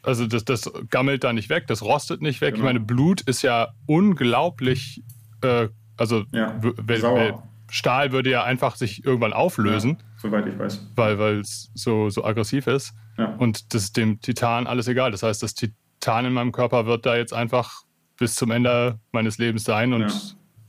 [0.03, 2.53] also, das, das gammelt da nicht weg, das rostet nicht weg.
[2.53, 2.64] Genau.
[2.64, 5.01] Ich meine, Blut ist ja unglaublich.
[5.41, 6.60] Äh, also, Ja,
[6.97, 7.43] sauer.
[7.76, 10.80] Stahl würde ja einfach sich irgendwann auflösen, ja, soweit ich weiß.
[10.95, 12.93] weil weil es so, so aggressiv ist.
[13.17, 13.36] Ja.
[13.38, 15.11] Und das ist dem Titan alles egal.
[15.11, 17.82] Das heißt, das Titan in meinem Körper wird da jetzt einfach
[18.17, 20.07] bis zum Ende meines Lebens sein und Ja.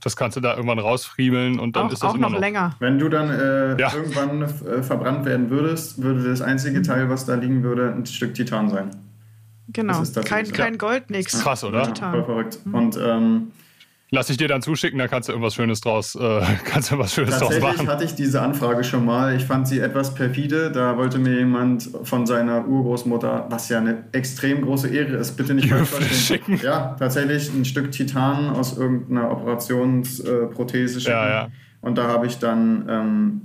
[0.01, 2.39] das kannst du da irgendwann rausfriemeln und dann Auch, ist das auch immer noch, noch
[2.41, 2.75] länger.
[2.79, 3.93] Wenn du dann äh, Ja.
[3.93, 8.33] irgendwann äh, verbrannt werden würdest, würde das einzige Teil, was da liegen würde, ein Stück
[8.33, 8.91] Titan sein.
[9.69, 9.99] Genau.
[9.99, 11.41] Das ist Kein, kein Gold, nix.
[11.41, 11.83] Krass, oder?
[11.83, 12.11] Titan.
[12.11, 12.59] Voll verrückt.
[12.71, 13.51] Und ähm,
[14.09, 16.19] Lass ich dir dann zuschicken, dann kannst du irgendwas Schönes draus, äh,
[16.63, 17.87] kannst du irgendwas Schönes draus Tatsächlich machen.
[17.89, 19.35] hatte ich diese Anfrage schon mal.
[19.35, 20.71] Ich fand sie etwas perfide.
[20.71, 25.53] Da wollte mir jemand von seiner Urgroßmutter, was ja eine extrem große Ehre ist, bitte
[25.53, 26.57] nicht falsch schicken.
[26.63, 31.11] Ja, tatsächlich ein Stück Titan aus irgendeiner Operationsprothese schicken.
[31.11, 31.47] Ja, ja.
[31.81, 33.41] Und da habe ich dann ähm,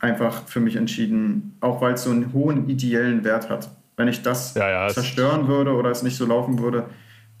[0.00, 3.70] einfach für mich entschieden, auch weil es so einen hohen ideellen Wert hat.
[3.96, 6.86] Wenn ich das Ja, zerstören würde oder es nicht so laufen würde,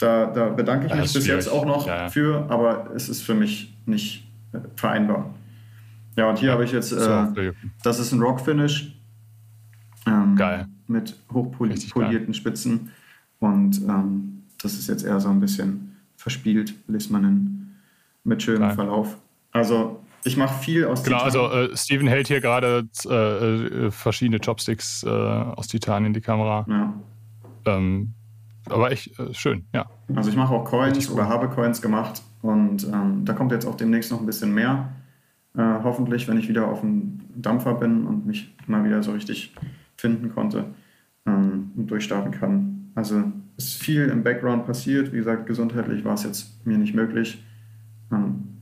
[0.00, 1.44] da, da bedanke ich Ja, mich bis schwierig.
[1.44, 5.32] jetzt auch noch Ja, für, aber es ist für mich nicht äh, vereinbar.
[6.16, 7.52] Ja, und hier habe ich jetzt, So, äh,
[7.84, 8.96] das ist ein Rock-Finish.
[10.06, 10.66] Ähm, Geil.
[10.88, 12.90] Mit hochpolierten Spitzen.
[13.38, 17.70] Und ähm, das ist jetzt eher so ein bisschen verspielt, liest man in,
[18.24, 18.74] mit schönem Geil.
[18.74, 19.16] Verlauf.
[19.52, 21.44] Also, ich mache viel aus Genau, Titan.
[21.44, 26.20] also äh, Steven hält hier gerade äh, äh, verschiedene Chopsticks äh, aus Titan in die
[26.20, 26.66] Kamera.
[26.68, 26.94] ja.
[27.66, 28.14] Ähm,
[28.70, 29.86] aber echt äh, schön, ja.
[30.14, 31.14] Also ich mache auch Coins cool.
[31.14, 34.90] oder habe Coins gemacht und ähm, da kommt jetzt auch demnächst noch ein bisschen mehr.
[35.56, 39.54] Äh, hoffentlich, wenn ich wieder auf dem Dampfer bin und mich mal wieder so richtig
[39.96, 40.66] finden konnte
[41.26, 42.90] ähm, und durchstarten kann.
[42.94, 43.24] Also
[43.56, 45.12] es ist viel im Background passiert.
[45.12, 47.42] Wie gesagt, gesundheitlich war es jetzt mir nicht möglich.
[48.12, 48.58] Ähm,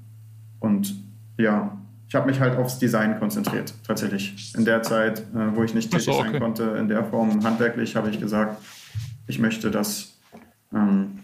[0.61, 0.95] und
[1.39, 1.79] ja,
[2.09, 4.55] ich habe mich halt aufs Design konzentriert, tatsächlich.
[4.57, 6.41] In der Zeit, äh, wo ich nicht tätig so, sein okay.
[6.41, 8.63] konnte, in der Form handwerklich, habe ich gesagt,
[9.29, 10.19] ich möchte das
[10.75, 11.21] ähm,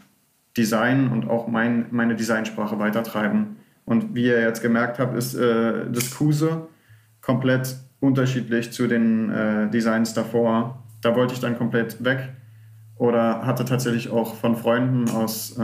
[0.56, 3.56] Design und auch mein, meine Designsprache weitertreiben.
[3.84, 6.68] Und wie ihr jetzt gemerkt habt, ist äh, das Kuse
[7.20, 10.82] komplett unterschiedlich zu den äh, Designs davor.
[11.00, 12.30] Da wollte ich dann komplett weg
[12.96, 15.62] oder hatte tatsächlich auch von Freunden aus äh,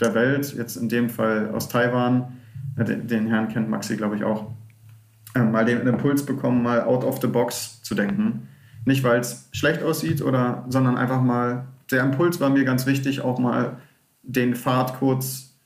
[0.00, 2.40] der Welt, jetzt in dem Fall aus Taiwan,
[2.76, 4.50] äh, den, den Herrn kennt Maxi, glaube ich, auch,
[5.34, 8.48] äh, mal den Impuls bekommen, mal out of the box zu denken.
[8.84, 13.20] Nicht, weil es schlecht aussieht, oder, sondern einfach mal, der Impuls war mir ganz wichtig,
[13.22, 13.78] auch mal
[14.22, 15.56] den Pfad kurz,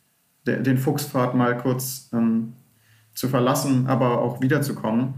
[0.46, 2.52] der, den Fuchspfad mal kurz ähm,
[3.14, 5.14] zu verlassen, aber auch wiederzukommen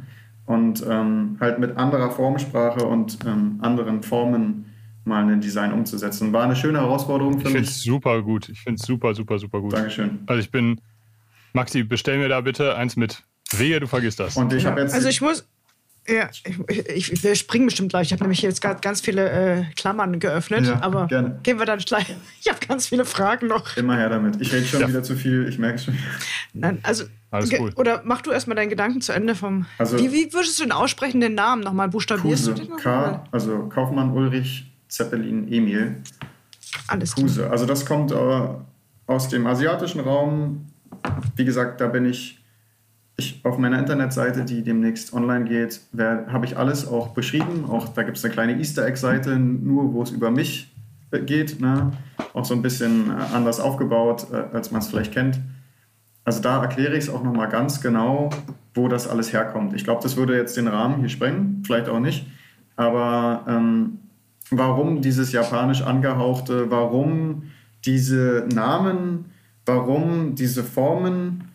[0.46, 4.66] und ähm, halt mit anderer Formsprache und ähm, anderen Formen
[5.04, 6.32] mal ein Design umzusetzen.
[6.32, 7.62] War eine schöne Herausforderung für ich mich.
[7.62, 8.48] Ich finde es super gut.
[8.48, 9.72] Ich finde es super, super, super gut.
[9.72, 10.20] Dankeschön.
[10.26, 10.80] Also ich bin,
[11.52, 13.22] Maxi, bestell mir da bitte eins mit.
[13.52, 14.36] Wehe, du vergisst das.
[14.36, 14.70] Und ich Ja.
[14.70, 14.94] habe jetzt.
[14.94, 15.46] Also ich muss.
[16.10, 16.28] Ja,
[16.68, 18.08] ich, ich, wir springen bestimmt gleich.
[18.08, 21.38] Ich habe nämlich jetzt gerade ganz viele äh, Klammern geöffnet, Ja, aber gerne.
[21.42, 22.14] gehen wir dann gleich.
[22.40, 23.76] Ich habe ganz viele Fragen noch.
[23.76, 24.40] immer her damit.
[24.40, 24.88] Ich rede schon Ja.
[24.88, 25.96] wieder zu viel, ich merke schon.
[26.52, 27.76] Nein, also Alles gut.
[27.78, 29.66] oder mach du erstmal deinen Gedanken zu Ende vom.
[29.78, 31.88] Also- wie, wie würdest du denn aussprechen den Namen nochmal?
[31.88, 32.54] Buchstabierst Kuse.
[32.54, 33.24] du den K, nochmal?
[33.30, 35.96] also Kaufmann Ulrich Zeppelin Emil.
[36.88, 37.26] Alles klar.
[37.26, 37.50] Kuse.
[37.50, 38.14] Also das kommt äh,
[39.06, 40.66] aus dem asiatischen Raum.
[41.36, 42.39] Wie gesagt, da bin ich,
[43.20, 47.64] ich auf meiner Internetseite, die demnächst online geht, habe ich alles auch beschrieben.
[47.68, 50.74] Auch da gibt es eine kleine Easter Egg-Seite, nur wo es über mich
[51.10, 51.60] äh, geht.
[51.60, 51.92] Ne?
[52.34, 55.40] Auch so ein bisschen äh, anders aufgebaut, äh, als man es vielleicht kennt.
[56.24, 58.30] Also da erkläre ich es auch nochmal ganz genau,
[58.74, 59.74] wo das alles herkommt.
[59.74, 62.26] Ich glaube, das würde jetzt den Rahmen hier sprengen, vielleicht auch nicht.
[62.76, 63.98] Aber ähm,
[64.50, 67.44] warum dieses japanisch angehauchte, warum
[67.84, 69.26] diese Namen,
[69.66, 71.48] warum diese Formen,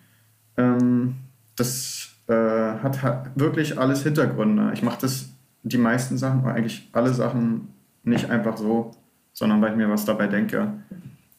[0.58, 1.16] ähm,
[1.56, 4.72] das äh, hat, hat wirklich alles Hintergründe.
[4.74, 5.30] Ich mache das,
[5.64, 7.70] die meisten Sachen, oder eigentlich alle Sachen
[8.04, 8.92] nicht einfach so,
[9.34, 10.74] sondern weil ich mir was dabei denke.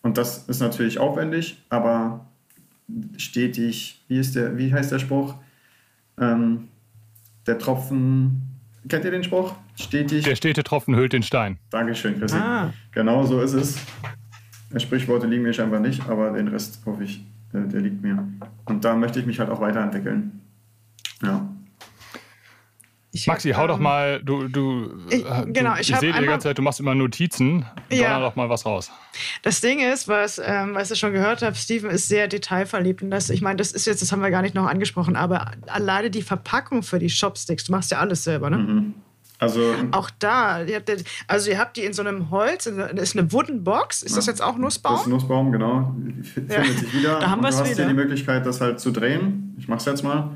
[0.02, 2.26] Und das ist natürlich aufwendig, aber
[3.16, 5.34] stetig, wie, ist der, wie heißt der Spruch?
[6.18, 6.68] Ähm,
[7.46, 8.42] der Tropfen,
[8.88, 9.54] kennt ihr den Spruch?
[9.76, 10.24] Stetig.
[10.24, 11.58] Der stete Tropfen hüllt den Stein.
[11.70, 12.36] Dankeschön, Chrissy.
[12.36, 12.72] Ah.
[12.92, 13.78] Genau so ist es.
[14.76, 17.24] Sprichworte liegen mir scheinbar nicht, aber den Rest hoffe ich,
[17.62, 18.26] der liegt mir.
[18.66, 20.40] Und da möchte ich mich halt auch weiterentwickeln.
[21.22, 21.48] Ja.
[23.12, 26.12] Ich, Maxi, hau doch ähm, mal, du, du, Ich- äh, genau, du, ich ich sehe
[26.12, 27.64] dir die ganze Zeit, du machst immer Notizen.
[27.90, 28.20] Ja.
[28.20, 28.90] Doch mal was raus.
[29.42, 33.02] Das Ding ist, was, ähm, was ich schon gehört habe, Steven ist sehr detailverliebt.
[33.02, 35.52] Und das, ich meine, das ist jetzt, das haben wir gar nicht noch angesprochen, aber
[35.66, 38.58] alleine die Verpackung für die Chopsticks, du machst ja alles selber, ne?
[38.58, 38.94] Mhm.
[39.38, 40.90] Also, Auch da, ihr habt,
[41.28, 44.02] also ihr habt die in so einem Holz, in- das ist eine Wooden Box.
[44.02, 44.32] Ist das Ja.
[44.32, 45.10] jetzt auch das ist Nussbaum?
[45.10, 45.94] Nussbaum, genau.
[46.20, 46.62] F- Ja.
[46.62, 47.20] Findet sich wieder.
[47.20, 47.84] Da haben Und wir's du hast wieder.
[47.84, 49.54] hier die Möglichkeit, das halt zu drehen.
[49.58, 50.30] Ich mach's jetzt mal.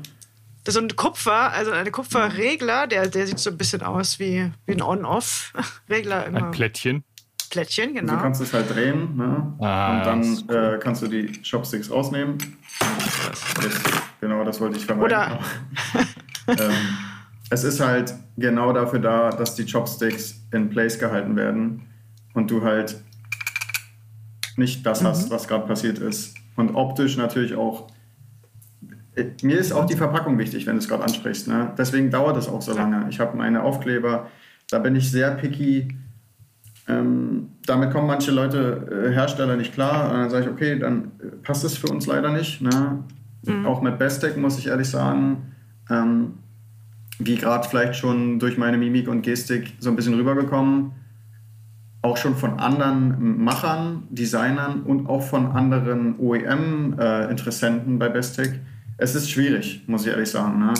[0.63, 4.19] Das ist so ein Kupfer, also eine Kupferregler, der, der sieht so ein bisschen aus
[4.19, 6.25] wie, wie ein On-Off-Regler.
[6.27, 6.51] Ein.
[6.51, 7.03] Plättchen.
[7.49, 8.17] Plättchen, Du genau.
[8.17, 9.17] kannst es halt drehen.
[9.17, 9.53] Ne?
[9.59, 12.37] Ah, Und das dann äh, kannst du die Chopsticks rausnehmen.
[13.61, 13.81] Jetzt,
[14.21, 15.05] genau, das wollte ich vermeiden.
[15.05, 15.39] Oder-
[16.47, 16.71] ähm,
[17.51, 21.81] es ist halt genau dafür da, dass die Chopsticks in place gehalten werden
[22.33, 22.99] und du halt
[24.57, 25.33] nicht das hast, Mhm.
[25.33, 26.35] was gerade passiert ist.
[26.55, 27.87] Und optisch natürlich auch.
[29.15, 31.47] Äh, Mir ist auch die Verpackung wichtig, wenn du es gerade ansprichst.
[31.49, 31.73] Ne?
[31.77, 33.05] Deswegen dauert es auch so lange.
[33.09, 34.27] Ich habe meine Aufkleber,
[34.69, 35.97] da bin ich sehr picky.
[36.87, 40.09] Ähm, damit kommen manche Leute, äh, Hersteller, nicht klar.
[40.11, 42.61] Und dann sage ich, okay, dann äh, passt es für uns leider nicht.
[42.61, 43.03] Ne?
[43.65, 45.53] Auch mit Bestec muss ich ehrlich sagen,
[45.89, 46.35] ähm,
[47.25, 50.91] wie gerade vielleicht schon durch meine Mimik und Gestik so ein bisschen rübergekommen,
[52.01, 58.59] auch schon von anderen Machern, Designern und auch von anderen OEM-Interessenten bei Bestec.
[58.97, 60.59] Es ist schwierig, muss ich ehrlich sagen.
[60.59, 60.73] Ne?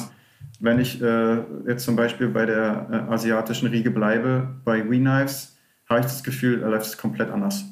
[0.60, 1.38] Wenn ich äh,
[1.68, 6.60] jetzt zum Beispiel bei der äh, asiatischen Riege bleibe, bei WeKnives, habe ich das Gefühl,
[6.60, 7.66] da läuft es komplett anders.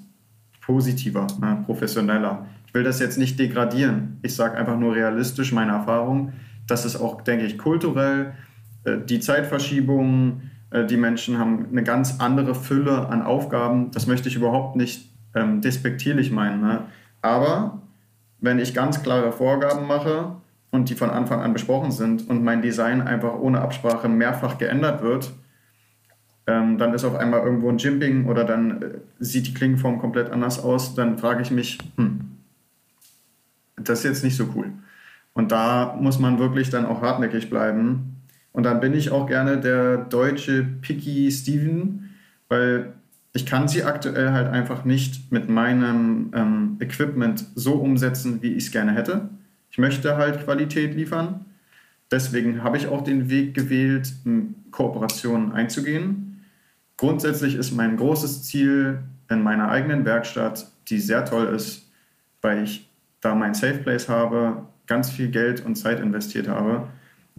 [0.61, 1.63] Positiver, ne?
[1.65, 2.45] professioneller.
[2.67, 4.20] Ich will das jetzt nicht degradieren.
[4.22, 6.34] Ich sage einfach nur realistisch meine Erfahrung,
[6.67, 8.49] dass es auch, denke ich, kulturell äh,
[8.86, 13.91] die Zeitverschiebung, äh, die Menschen haben eine ganz andere Fülle an Aufgaben.
[13.91, 16.61] Das möchte ich überhaupt nicht ähm, despektierlich meinen.
[16.61, 16.82] Ne?
[17.21, 17.82] Aber
[18.39, 20.36] wenn ich ganz klare Vorgaben mache
[20.71, 25.01] und die von Anfang an besprochen sind und mein Design einfach ohne Absprache mehrfach geändert
[25.01, 25.32] wird,
[26.47, 30.32] ähm, dann ist auf einmal irgendwo ein Jimping oder dann äh, sieht die Klingenform komplett
[30.32, 32.38] anders aus, dann frage ich mich, hm,
[33.75, 34.71] das ist jetzt nicht so cool.
[35.34, 38.18] Und da muss man wirklich dann auch hartnäckig bleiben.
[38.52, 42.10] Und dann bin ich auch gerne der deutsche Picky Steven,
[42.47, 42.93] weil
[43.34, 48.66] ich kann sie aktuell halt einfach nicht mit meinem ähm, Equipment so umsetzen, wie ich
[48.66, 49.30] es gerne hätte.
[49.72, 51.45] Ich möchte halt Qualität liefern.
[52.12, 54.12] Deswegen habe ich auch den Weg gewählt,
[54.72, 56.43] Kooperationen einzugehen.
[56.97, 61.88] Grundsätzlich ist mein großes Ziel in meiner eigenen Werkstatt, die sehr toll ist,
[62.41, 62.89] weil ich
[63.22, 66.88] da mein Safe Place habe, ganz viel Geld und Zeit investiert habe,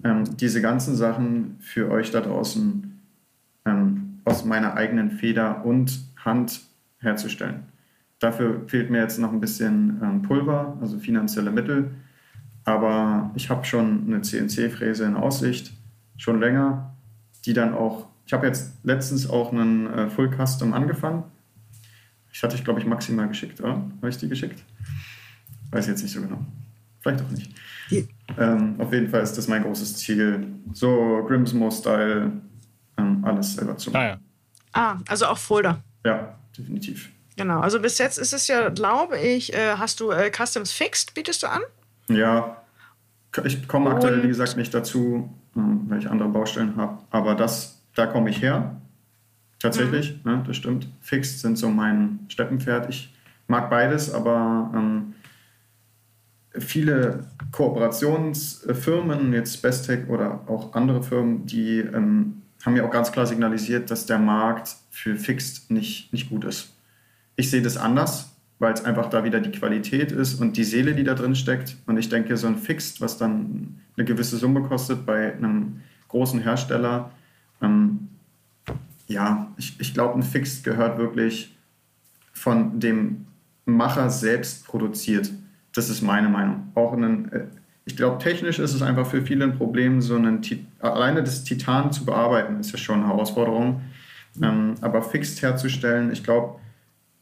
[0.05, 3.01] ähm, diese ganzen Sachen für euch da draußen
[3.67, 6.61] ähm, aus meiner eigenen Feder und Hand
[6.99, 7.65] herzustellen.
[8.19, 11.91] Dafür fehlt mir jetzt noch ein bisschen ähm, Pulver, also finanzielle Mittel.
[12.65, 15.73] Aber ich habe schon eine CNC-Fräse in Aussicht,
[16.17, 16.95] schon länger,
[17.47, 18.09] die dann auch.
[18.27, 21.25] Ich habe jetzt letztens auch einen äh, Full Custom angefangen.
[22.33, 23.73] Ich hatte ich, glaube ich, maximal geschickt, oder?
[23.73, 24.63] Habe ich die geschickt?
[25.71, 26.39] Weiß jetzt nicht so genau.
[27.01, 27.53] Vielleicht auch nicht.
[28.39, 32.33] Ähm, auf jeden Fall ist das mein großes Ziel, so Grimsmo-Style
[32.97, 34.03] ähm, alles selber zu machen.
[34.03, 34.19] Ah, ja.
[34.73, 35.83] ah, also auch Folder.
[36.05, 37.11] Ja, definitiv.
[37.37, 41.15] Genau, also bis jetzt ist es ja, glaube ich, äh, hast du äh, Customs Fixed,
[41.15, 41.63] bietest du an?
[42.09, 42.63] Ja,
[43.45, 46.99] ich komme aktuell, wie gesagt, nicht dazu, äh, weil ich andere Baustellen habe.
[47.11, 48.77] Aber das, da komme ich her.
[49.59, 50.33] Tatsächlich, mhm.
[50.33, 50.89] ne, das stimmt.
[51.01, 52.89] Fixed sind so mein Steppenpferd.
[52.89, 53.15] Ich
[53.47, 54.90] mag beides, aber ähm,
[56.61, 63.27] viele Kooperationsfirmen, jetzt Bestech oder auch andere Firmen, die ähm, haben ja auch ganz klar
[63.27, 66.75] signalisiert, dass der Markt für Fixed nicht, nicht gut ist.
[67.37, 70.95] Ich sehe das anders, weil es einfach da wieder die Qualität ist und die Seele,
[70.95, 71.77] die da drin steckt.
[71.87, 76.41] Und ich denke, so ein Fixed, was dann eine gewisse Summe kostet bei einem großen
[76.41, 77.11] Hersteller,
[77.63, 78.09] ähm,
[79.07, 81.57] ja, ich, ich glaube, ein Fixed gehört wirklich
[82.33, 83.27] von dem
[83.65, 85.31] Macher selbst produziert.
[85.75, 86.73] Das ist meine Meinung.
[86.75, 87.45] Auch ein, äh,
[87.85, 90.43] ich glaube, technisch ist es einfach für viele ein Problem, so einen
[90.81, 93.83] alleine das Titan zu bearbeiten, ist ja schon eine Herausforderung.
[94.41, 96.59] Ähm, aber fixed herzustellen, ich glaube,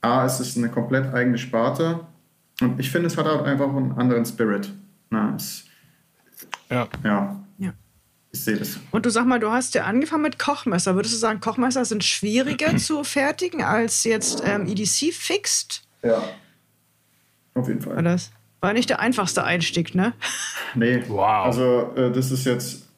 [0.00, 2.00] A, es ist eine komplett eigene Sparte
[2.60, 4.72] und ich finde, es hat halt einfach einen anderen Spirit.
[5.10, 5.64] Na, es,
[6.70, 6.88] ja.
[7.04, 7.44] ja.
[7.58, 7.72] Ja.
[8.30, 8.78] Ich sehe das.
[8.90, 10.94] Und du sag mal, du hast ja angefangen mit Kochmesser.
[10.94, 15.82] Würdest du sagen, Kochmesser sind schwieriger zu fertigen als jetzt ähm, EDC fixed?
[16.02, 16.22] Ja.
[17.54, 17.96] Auf jeden Fall.
[17.96, 18.30] War das?
[18.60, 20.12] War nicht der einfachste Einstieg, ne?
[20.74, 21.02] Nee.
[21.08, 21.46] Wow.
[21.46, 22.88] Also, äh, das ist jetzt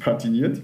[0.00, 0.60] patiniert.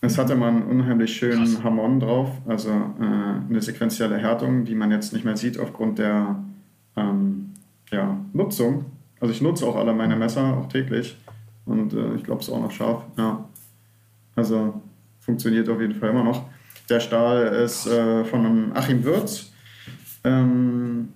[0.00, 1.64] Es hatte man einen unheimlich schönen Krass.
[1.64, 6.36] Hamon drauf, also äh, eine sequentielle Härtung, die man jetzt nicht mehr sieht aufgrund der
[6.96, 7.54] ähm,
[7.90, 8.84] ja, Nutzung.
[9.20, 11.16] Also ich nutze auch alle meine Messer, auch täglich.
[11.64, 13.02] Und äh, ich glaube, es ist auch noch scharf.
[13.16, 13.44] Ja.
[14.36, 14.80] Also
[15.20, 16.44] funktioniert auf jeden Fall immer noch.
[16.88, 19.52] Der Stahl ist äh, von einem Achim Würz.
[20.22, 21.08] Ähm,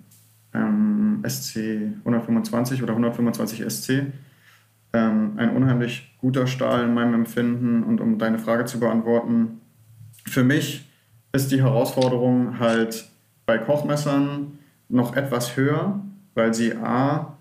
[0.53, 0.91] ähm,
[1.27, 4.07] SC 125 oder 125 SC.
[4.93, 7.83] Ähm, ein unheimlich guter Stahl in meinem Empfinden.
[7.83, 9.61] Und um deine Frage zu beantworten,
[10.27, 10.89] für mich
[11.33, 13.09] ist die Herausforderung halt
[13.47, 14.59] bei Kochmessern
[14.89, 16.01] noch etwas höher,
[16.35, 17.37] weil sie A,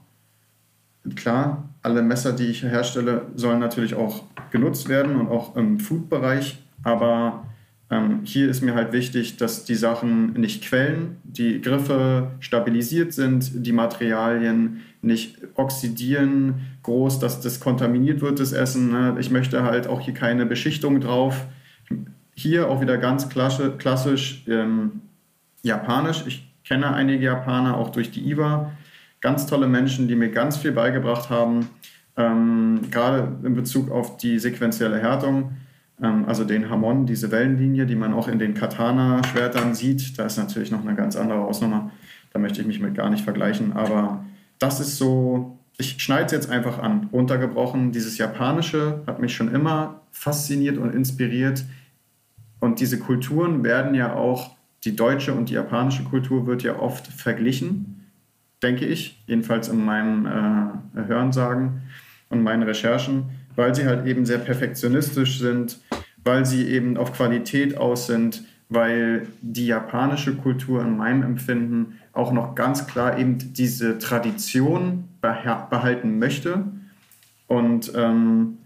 [1.15, 6.63] klar, alle Messer, die ich herstelle, sollen natürlich auch genutzt werden und auch im Food-Bereich,
[6.83, 7.45] aber
[7.91, 13.65] ähm, hier ist mir halt wichtig, dass die Sachen nicht quellen, die Griffe stabilisiert sind,
[13.65, 18.91] die Materialien nicht oxidieren groß, dass das kontaminiert wird, das Essen.
[18.91, 19.17] Ne?
[19.19, 21.45] Ich möchte halt auch hier keine Beschichtung drauf.
[22.33, 25.01] Hier auch wieder ganz klassisch, klassisch ähm,
[25.61, 26.23] japanisch.
[26.25, 28.71] Ich kenne einige Japaner auch durch die IWA.
[29.19, 31.67] Ganz tolle Menschen, die mir ganz viel beigebracht haben,
[32.15, 35.51] ähm, gerade in Bezug auf die sequentielle Härtung
[36.01, 40.17] also den Hamon, diese Wellenlinie, die man auch in den Katana-Schwertern sieht.
[40.17, 41.91] Da ist natürlich noch eine ganz andere Ausnummer.
[42.33, 43.73] Da möchte ich mich mit gar nicht vergleichen.
[43.73, 44.25] Aber
[44.57, 47.91] das ist so, ich schneide es jetzt einfach an, runtergebrochen.
[47.91, 51.65] Dieses Japanische hat mich schon immer fasziniert und inspiriert.
[52.59, 57.05] Und diese Kulturen werden ja auch, die deutsche und die japanische Kultur wird ja oft
[57.05, 58.07] verglichen,
[58.63, 61.83] denke ich, jedenfalls in meinem äh, Hörensagen
[62.29, 63.25] und meinen Recherchen
[63.55, 65.79] weil sie halt eben sehr perfektionistisch sind,
[66.23, 72.31] weil sie eben auf Qualität aus sind, weil die japanische Kultur in meinem Empfinden auch
[72.31, 76.63] noch ganz klar eben diese Tradition behalten möchte.
[77.47, 78.57] Und ähm,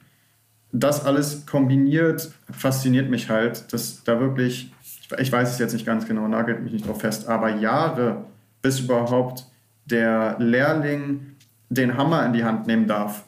[0.72, 4.72] das alles kombiniert fasziniert mich halt, dass da wirklich,
[5.18, 8.26] ich weiß es jetzt nicht ganz genau, nagelt mich nicht drauf fest, aber Jahre,
[8.62, 9.46] bis überhaupt
[9.86, 11.36] der Lehrling
[11.70, 13.24] den Hammer in die Hand nehmen darf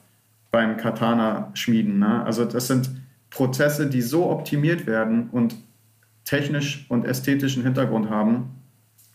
[0.52, 2.00] beim Katana schmieden.
[2.00, 2.24] Ne?
[2.24, 2.90] Also das sind
[3.30, 5.56] Prozesse, die so optimiert werden und
[6.24, 8.62] technisch und ästhetischen Hintergrund haben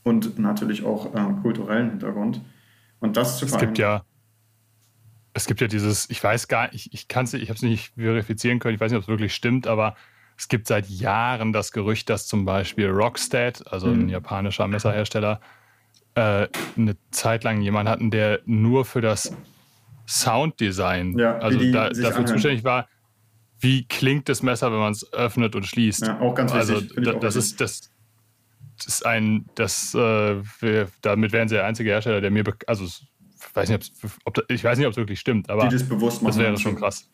[0.02, 2.40] und natürlich auch äh, kulturellen Hintergrund.
[3.00, 4.02] Und das zu Es gibt ja
[5.34, 7.62] es gibt ja dieses, ich weiß gar nicht, ich, ich kann es ich habe es
[7.62, 9.96] nicht verifizieren können, ich weiß nicht, ob es wirklich stimmt, aber
[10.36, 14.00] es gibt seit Jahren das Gerücht, dass zum Beispiel Rockstead, also mhm.
[14.00, 15.40] ein japanischer Messerhersteller,
[16.14, 19.34] äh, eine Zeit lang jemanden hatten, der nur für das
[20.06, 22.26] Sounddesign, ja, also da, dafür anhören.
[22.26, 22.88] zuständig war,
[23.60, 26.06] wie klingt das Messer, wenn man es öffnet und schließt.
[26.06, 26.96] Ja, auch ganz wichtig.
[26.96, 27.90] Also da, das, ist, das,
[28.76, 32.84] das, ist ein, das, äh, wir, damit wären sie der einzige Hersteller, der mir, also
[32.84, 33.92] ich weiß nicht,
[34.24, 37.08] ob, ich weiß nicht, ob es wirklich stimmt, aber das, das, wäre schon krass.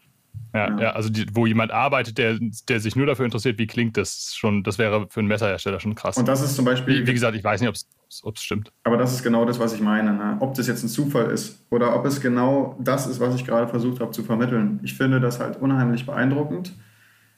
[0.54, 0.80] Ja, ja.
[0.80, 4.34] ja also die, wo jemand arbeitet, der, der sich nur dafür interessiert, wie klingt das
[4.34, 6.16] schon, das wäre für einen Messerhersteller schon krass.
[6.16, 7.02] Und das ist zum Beispiel.
[7.02, 7.88] Wie, wie gesagt, ich weiß nicht, ob es
[8.22, 8.72] ob es stimmt.
[8.84, 10.12] Aber das ist genau das, was ich meine.
[10.12, 10.36] Ne?
[10.40, 13.68] Ob das jetzt ein Zufall ist oder ob es genau das ist, was ich gerade
[13.68, 14.80] versucht habe zu vermitteln.
[14.82, 16.72] Ich finde das halt unheimlich beeindruckend.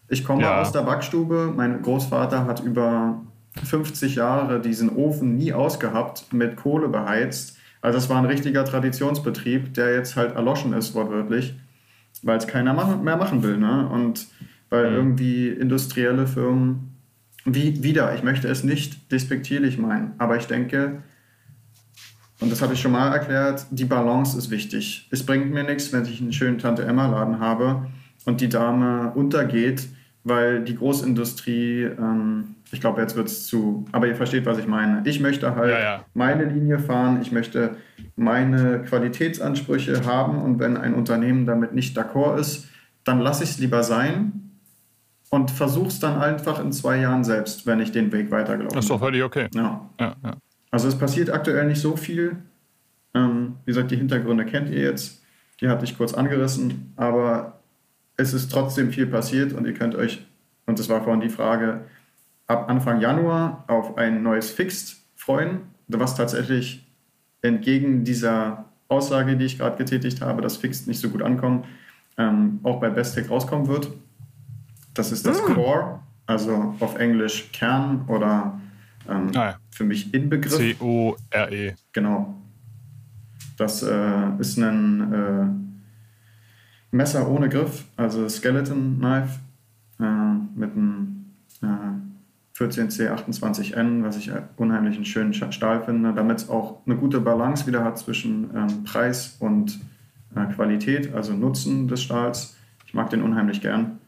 [0.08, 0.60] Ich komme ja.
[0.60, 1.52] aus der Backstube.
[1.56, 3.20] Mein Großvater hat über
[3.64, 7.56] 50 Jahre diesen Ofen nie ausgehabt, mit Kohle beheizt.
[7.80, 11.54] Also das war ein richtiger Traditionsbetrieb, der jetzt halt erloschen ist, wortwörtlich,
[12.22, 13.56] weil es keiner mehr machen will.
[13.56, 13.88] Ne?
[13.88, 14.26] Und
[14.68, 14.96] weil mhm.
[14.96, 16.89] irgendwie industrielle Firmen
[17.44, 21.02] wie, wieder, ich möchte es nicht despektierlich meinen, aber ich denke,
[22.40, 25.08] und das habe ich schon mal erklärt, die Balance ist wichtig.
[25.10, 27.86] Es bringt mir nichts, wenn ich einen schönen Tante-Emma-Laden habe
[28.24, 29.88] und die Dame untergeht,
[30.24, 34.66] weil die Großindustrie, ähm, ich glaube, jetzt wird es zu, aber ihr versteht, was ich
[34.66, 35.02] meine.
[35.04, 36.04] Ich möchte halt ja, ja.
[36.14, 37.76] meine Linie fahren, ich möchte
[38.16, 42.68] meine Qualitätsansprüche haben und wenn ein Unternehmen damit nicht d'accord ist,
[43.04, 44.49] dann lasse ich es lieber sein
[45.30, 48.76] und versuch's dann einfach in zwei Jahren selbst, wenn ich den Weg weitergelaufen bin.
[48.76, 49.48] Das ist doch völlig okay.
[49.54, 49.88] Ja.
[49.98, 50.36] ja, ja.
[50.70, 52.36] Also es passiert aktuell nicht so viel.
[53.14, 55.22] Ähm, wie gesagt, die Hintergründe kennt ihr jetzt.
[55.60, 57.60] Die hatte ich kurz angerissen, aber
[58.16, 60.26] es ist trotzdem viel passiert und ihr könnt euch,
[60.66, 61.82] und das war vorhin die Frage,
[62.46, 66.86] ab Anfang Januar auf ein neues Fixed freuen, was tatsächlich
[67.42, 71.66] entgegen dieser Aussage, die ich gerade getätigt habe, dass Fixed nicht so gut ankommt,
[72.18, 73.90] ähm, auch bei Bestech rauskommen wird.
[75.00, 75.54] Das ist das mm.
[75.54, 78.60] Core, also auf Englisch Kern oder
[79.08, 79.56] ähm, ah, ja.
[79.70, 80.58] für mich Inbegriff.
[80.58, 81.72] C-O-R-E.
[81.94, 82.34] Genau.
[83.56, 89.38] Das äh, ist ein äh, Messer ohne Griff, also Skeleton Knife
[90.00, 90.04] äh,
[90.54, 91.16] mit einem
[92.58, 97.84] 14C28N, was ich unheimlich einen schönen Stahl finde, damit es auch eine gute Balance wieder
[97.84, 99.80] hat zwischen ähm, Preis und
[100.36, 102.54] äh, Qualität, also Nutzen des Stahls.
[102.84, 103.99] Ich mag den unheimlich gern.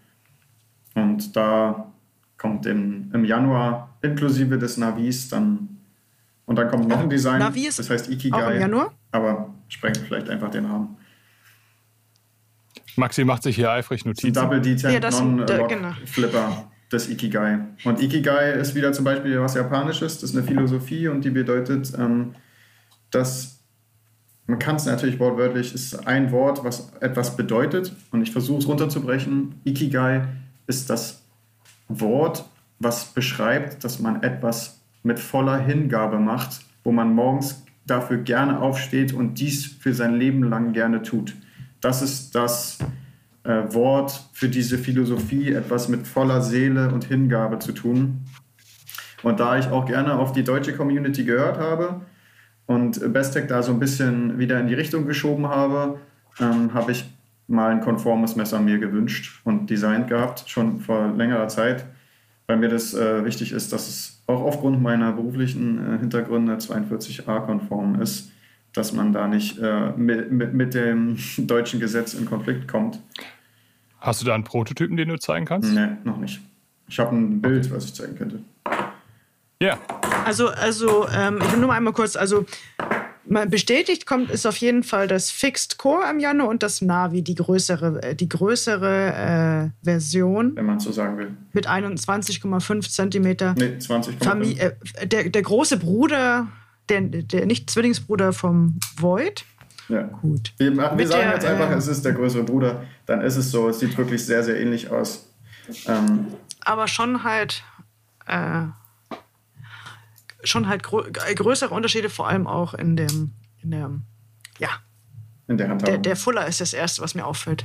[0.95, 1.93] Und da
[2.37, 5.73] kommt in, im Januar inklusive des Navis dann
[6.45, 8.45] und dann kommt noch ein Design, Navi ist das heißt Ikigai.
[8.45, 8.93] Auch im Januar?
[9.13, 10.97] Aber sprengt vielleicht einfach den Rahmen.
[12.97, 14.35] Maxi macht sich hier eifrig Notizen.
[14.35, 15.93] Double D10 ja, Non-Lock genau.
[16.05, 17.61] Flipper des Ikigai.
[17.85, 21.93] Und Ikigai ist wieder zum Beispiel was Japanisches, das ist eine Philosophie und die bedeutet,
[21.99, 22.35] ähm,
[23.11, 23.61] dass
[24.47, 28.69] man kann es natürlich wortwörtlich, ist ein Wort, was etwas bedeutet und ich versuche es
[28.69, 29.55] runterzubrechen.
[29.65, 30.27] Ikigai
[30.67, 31.23] ist das
[31.89, 32.45] Wort,
[32.79, 39.13] was beschreibt, dass man etwas mit voller Hingabe macht, wo man morgens dafür gerne aufsteht
[39.13, 41.35] und dies für sein Leben lang gerne tut.
[41.81, 42.79] Das ist das
[43.45, 48.25] äh, Wort für diese Philosophie, etwas mit voller Seele und Hingabe zu tun.
[49.23, 52.03] Und da ich auch gerne auf die deutsche Community gehört habe
[52.67, 55.99] und Bestech da so ein bisschen wieder in die Richtung geschoben habe,
[56.41, 57.05] ähm, habe ich
[57.47, 61.85] mal ein konformes Messer mir gewünscht und designt gehabt, schon vor längerer Zeit,
[62.47, 68.01] weil mir das äh, wichtig ist, dass es auch aufgrund meiner beruflichen äh, Hintergründe 42a-konform
[68.01, 68.31] ist,
[68.73, 73.01] dass man da nicht äh, mit, mit, mit, dem deutschen Gesetz in Konflikt kommt.
[74.01, 75.73] Hast du da einen Prototypen, den du zeigen kannst?
[75.73, 76.41] Nee, noch nicht.
[76.89, 78.41] Ich habe ein Bild, was ich zeigen könnte.
[79.61, 79.79] Ja.
[80.25, 82.45] Also, also ähm, ich will nur mal einmal kurz, also
[83.25, 87.35] bestätigt kommt, ist auf jeden Fall das Fixed Core im Januar und das Navi, die
[87.35, 90.57] größere, äh, die größere äh, Version.
[90.57, 91.37] Wenn man so sagen will.
[91.53, 93.55] Mit 21,5 Zentimeter.
[93.57, 94.59] Nee, 20,5.
[94.59, 96.49] Äh, der, der große Bruder,
[96.89, 99.45] der, der nicht Zwillingsbruder vom Void.
[99.89, 100.03] Ja.
[100.03, 100.53] Gut.
[100.57, 102.85] Wir, wir sagen der, jetzt einfach, äh, es ist der größere Bruder.
[103.07, 103.69] Dann ist es so.
[103.69, 105.29] Es sieht wirklich sehr, sehr ähnlich aus.
[105.87, 106.27] Ähm,
[106.61, 107.63] aber schon halt.
[108.27, 108.67] Äh,
[110.45, 113.33] schon halt grö äh, größere Unterschiede, vor allem auch in dem,
[113.63, 113.91] in der,
[114.59, 114.69] ja.
[115.49, 115.95] In der Handhabung.
[115.95, 117.65] Der, der Fuller ist das Erste, was mir auffällt.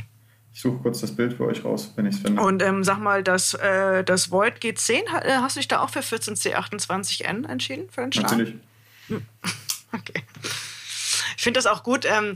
[0.51, 2.41] Ich suche kurz das Bild für euch raus, wenn ich es finde.
[2.41, 5.91] Und ähm, sag mal, das, äh, das Void G10, äh, hast du dich da auch
[5.91, 8.31] für 14C28N entschieden, für den Start?
[8.31, 8.55] Natürlich.
[9.07, 9.25] Hm.
[9.93, 10.21] Okay.
[11.37, 12.05] Ich finde das auch gut.
[12.05, 12.35] Ähm,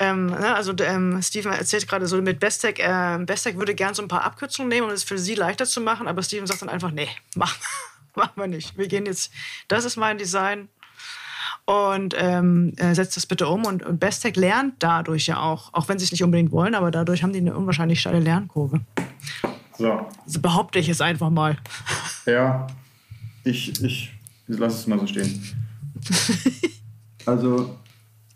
[0.00, 4.02] ähm, ne, also ähm, Steven erzählt gerade so mit Bestec, äh, Bestec würde gern so
[4.02, 6.68] ein paar Abkürzungen nehmen, um es für sie leichter zu machen, aber Steven sagt dann
[6.68, 7.56] einfach, nee, mach,
[8.18, 8.76] machen wir nicht.
[8.76, 9.32] Wir gehen jetzt,
[9.68, 10.68] das ist mein Design
[11.64, 13.64] und ähm, äh, setzt das bitte um.
[13.64, 16.90] Und, und Bestech lernt dadurch ja auch, auch wenn sie es nicht unbedingt wollen, aber
[16.90, 18.80] dadurch haben die eine unwahrscheinlich steile Lernkurve.
[19.78, 20.06] So.
[20.24, 21.56] Also behaupte ich es einfach mal.
[22.26, 22.66] Ja,
[23.44, 24.12] ich, ich,
[24.48, 25.42] ich lasse es mal so stehen.
[27.26, 27.78] also,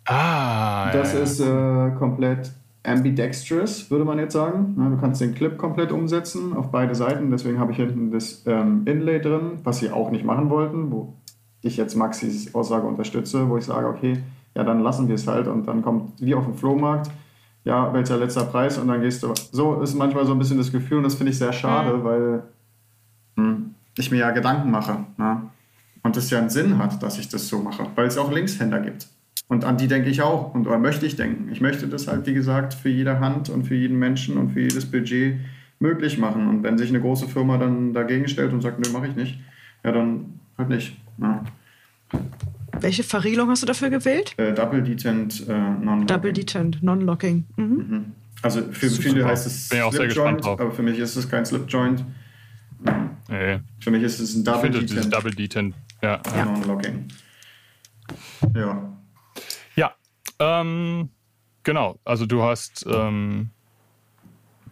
[0.05, 1.20] ah, das ja.
[1.20, 2.51] ist äh, komplett
[2.85, 4.74] ambidextrous, würde man jetzt sagen.
[4.76, 7.30] Du kannst den Clip komplett umsetzen auf beide Seiten.
[7.30, 11.14] Deswegen habe ich hinten das ähm, Inlay drin, was sie auch nicht machen wollten, wo
[11.61, 14.18] ich jetzt Maxis Aussage unterstütze, wo ich sage, okay,
[14.57, 17.11] ja, dann lassen wir es halt und dann kommt wie auf dem Flohmarkt,
[17.64, 19.33] ja, welcher letzter Preis und dann gehst du.
[19.53, 22.05] So ist manchmal so ein bisschen das Gefühl und das finde ich sehr schade, mhm.
[22.05, 22.43] weil
[23.37, 24.99] hm, ich mir ja Gedanken mache.
[25.16, 25.43] Ne?
[26.03, 28.33] Und Und es ja einen Sinn hat, dass ich das so mache, weil es auch
[28.33, 29.07] Linkshänder gibt.
[29.53, 31.53] Und an die denke ich auch und oder möchte ich denken.
[31.53, 34.61] Ich möchte das halt, wie gesagt, für jede Hand und für jeden Menschen und für
[34.61, 35.41] jedes Budget
[35.79, 36.49] möglich machen.
[36.49, 39.39] Und wenn sich eine große Firma dann dagegen stellt und sagt, nö, mache ich nicht,
[39.85, 40.97] ja, dann halt nicht.
[41.19, 41.45] Ja.
[42.81, 44.33] Welche Verrielung hast du dafür gewählt?
[44.39, 46.07] Äh, Double Detent äh, Non-Locking.
[46.07, 47.45] Double Detent Non-Locking.
[47.57, 47.65] Mhm.
[47.67, 48.05] Mhm.
[48.41, 49.03] Also für Super.
[49.11, 52.03] viele heißt es Slip Joint, aber für mich ist es kein Slip Joint.
[53.29, 53.61] Nee.
[53.81, 55.75] Für mich ist es ein Ich Double Detent Double Detent.
[56.01, 56.23] Ja.
[56.35, 56.45] Ja.
[56.47, 57.09] Non-Locking.
[58.55, 58.93] Ja.
[60.43, 61.09] Ähm,
[61.62, 61.99] genau.
[62.05, 63.51] Also du hast, ähm,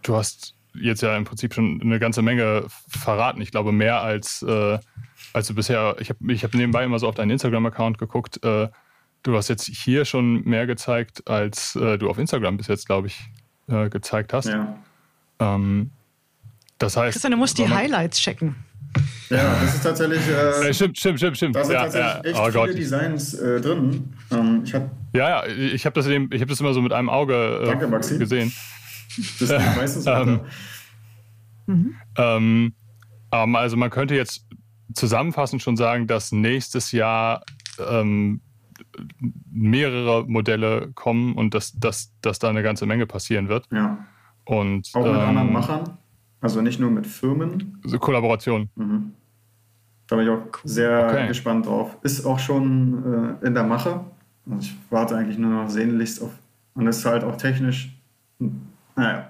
[0.03, 3.41] du hast jetzt ja im Prinzip schon eine ganze Menge verraten.
[3.41, 4.79] Ich glaube mehr als, äh,
[5.33, 5.95] als du bisher.
[5.99, 8.43] Ich habe ich hab nebenbei immer so auf deinen Instagram-Account geguckt.
[8.43, 8.69] Äh,
[9.23, 13.07] du hast jetzt hier schon mehr gezeigt, als äh, du auf Instagram bis jetzt, glaube
[13.07, 13.19] ich,
[13.67, 14.47] äh, gezeigt hast.
[14.47, 14.77] Ja.
[15.39, 15.91] Ähm,
[16.77, 17.13] das heißt.
[17.13, 18.55] Christian, du musst die Highlights checken.
[19.29, 20.19] ja, das ist tatsächlich.
[20.27, 21.55] Äh, Äh, stimmt, stimmt, stimmt, stimmt.
[21.55, 22.21] da sind Ja, tatsächlich ja.
[22.31, 22.77] echt Oh viele Gott.
[22.77, 24.13] Designs äh, drin.
[24.31, 26.93] Ähm, ich habe Ja, ja, ich habe das, eben- ich hab das immer so mit
[26.93, 28.17] einem Auge äh, Danke, Maxi.
[28.17, 28.51] gesehen.
[29.39, 30.45] das meistens Ähm, weiter.
[32.17, 32.73] Ähm,
[33.31, 34.45] ähm, also man könnte jetzt
[34.93, 37.43] zusammenfassend schon sagen, dass nächstes Jahr
[37.89, 38.41] ähm,
[39.51, 43.67] mehrere Modelle kommen und dass, dass, dass da eine ganze Menge passieren wird.
[43.71, 44.05] Ja.
[44.45, 45.97] Und Auch mit ähm, anderen Machern.
[46.41, 47.79] Also nicht nur mit Firmen.
[47.85, 48.69] so Kollaboration.
[48.75, 49.11] Mhm.
[50.07, 51.27] Da bin ich auch sehr Okay.
[51.27, 51.97] gespannt drauf.
[52.01, 54.03] Ist auch schon äh, in der Mache.
[54.51, 56.31] Also ich warte eigentlich nur noch sehnlichst auf.
[56.73, 57.89] Und ist halt auch technisch.
[58.95, 59.29] Naja.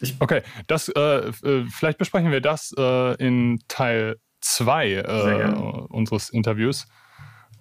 [0.00, 5.52] Ich, Okay, das, äh, äh, vielleicht besprechen wir das äh, in Teil 2 Sehr äh,
[5.88, 6.86] unseres Interviews.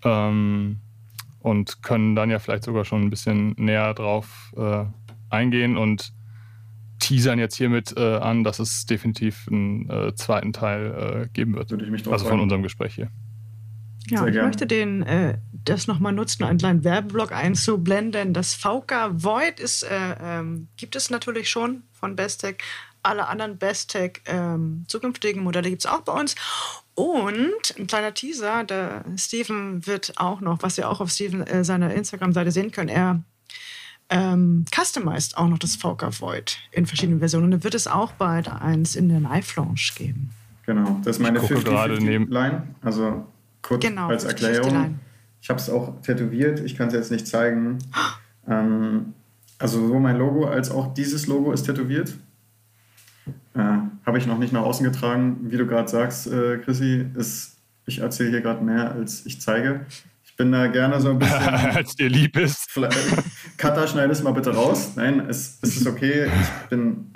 [0.03, 0.77] Ähm,
[1.39, 4.85] und können dann ja vielleicht sogar schon ein bisschen näher drauf äh,
[5.29, 6.13] eingehen und
[6.99, 11.71] teasern jetzt hiermit äh, an, dass es definitiv einen zweiten Teil geben wird.
[11.71, 13.11] würde ich mich drauf Also von unserem Gespräch hier.
[14.09, 18.33] Ja, Sehr ich möchte den, äh, das nochmal nutzen, einen kleinen Werbeblock einzublenden.
[18.33, 22.57] Das VK Void ist, äh, ähm, gibt es natürlich schon von Bestech.
[23.03, 26.35] Alle anderen Bestech ähm, zukünftigen Modelle gibt es auch bei uns.
[26.95, 31.63] Und ein kleiner Teaser, der Steven wird auch noch, was ihr auch auf Steven äh,
[31.63, 33.21] seiner Instagram-Seite sehen könnt, er
[34.09, 37.45] ähm, customized auch noch das VK Void in verschiedenen Versionen.
[37.45, 40.31] Und dann wird es auch bald eins in der Lounge geben.
[40.65, 42.67] Genau, das ist meine Ich gucke gerade neben- 50-50-Line.
[42.81, 43.25] Also
[43.67, 44.99] kurz Genau, als 50-50 Erklärung.
[45.41, 47.77] Ich habe es auch tätowiert, ich kann es jetzt nicht zeigen.
[48.49, 49.13] Ähm,
[49.59, 52.13] also sowohl mein Logo als auch dieses Logo ist tätowiert.
[53.55, 53.59] Äh,
[54.05, 55.37] habe ich noch nicht nach außen getragen.
[55.51, 59.85] Wie du gerade sagst, äh, Chrissy, ist, ich erzähle hier gerade mehr, als ich zeige.
[60.23, 62.71] Ich bin da gerne so ein bisschen Als dir lieb ist.
[62.71, 62.97] Vielleicht-
[63.57, 64.93] Cutter, schneid es mal bitte raus.
[64.95, 66.27] Nein, es, es ist okay.
[66.63, 67.11] Ich bin,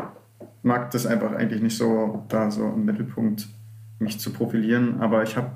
[0.64, 3.47] mag das einfach eigentlich nicht so, da so im Mittelpunkt
[3.99, 4.99] mich zu profilieren.
[4.99, 5.52] Aber ich habe,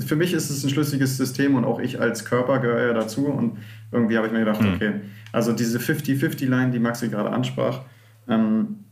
[0.00, 3.26] für mich ist es ein schlüssiges System und auch ich als Körper gehöre ja dazu.
[3.26, 3.58] Und
[3.92, 4.74] irgendwie habe ich mir gedacht, Hm.
[4.74, 4.92] okay,
[5.32, 7.82] also diese 50-50-Line, die Maxi gerade ansprach,
[8.28, 8.84] ähm,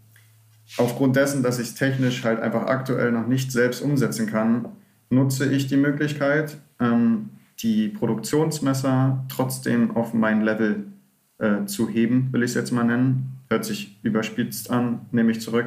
[0.76, 4.66] aufgrund dessen, dass ich es technisch halt einfach aktuell noch nicht selbst umsetzen kann,
[5.11, 7.30] nutze ich die Möglichkeit, ähm,
[7.61, 10.86] die Produktionsmesser trotzdem auf mein Level
[11.38, 13.30] äh, zu heben, will ich es jetzt mal nennen.
[13.48, 15.66] Hört sich überspitzt an, nehme ich zurück.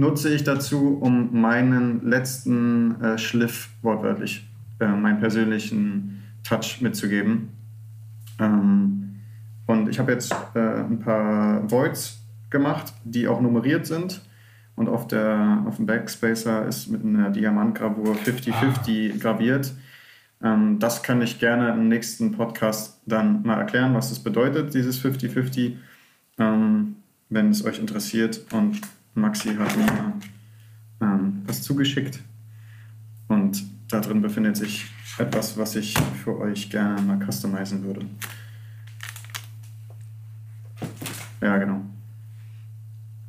[0.00, 4.48] Nutze ich dazu, um meinen letzten äh, Schliff wortwörtlich,
[4.80, 7.50] äh, meinen persönlichen Touch mitzugeben.
[8.38, 9.16] Ähm,
[9.66, 14.22] und ich habe jetzt äh, ein paar Voids gemacht, die auch nummeriert sind.
[14.74, 19.74] Und auf, der, auf dem Backspacer ist mit einer Diamantgravur 50-50 graviert.
[20.42, 24.98] Ähm, das kann ich gerne im nächsten Podcast dann mal erklären, was das bedeutet, dieses
[25.04, 25.74] 50-50,
[26.38, 26.96] ähm,
[27.28, 28.46] wenn es euch interessiert.
[28.50, 28.80] Und
[29.14, 30.12] Maxi hat mir
[31.00, 32.20] ähm, was zugeschickt.
[33.28, 34.86] Und da drin befindet sich
[35.18, 35.94] etwas, was ich
[36.24, 38.06] für euch gerne mal customizen würde.
[41.40, 41.82] Ja, genau.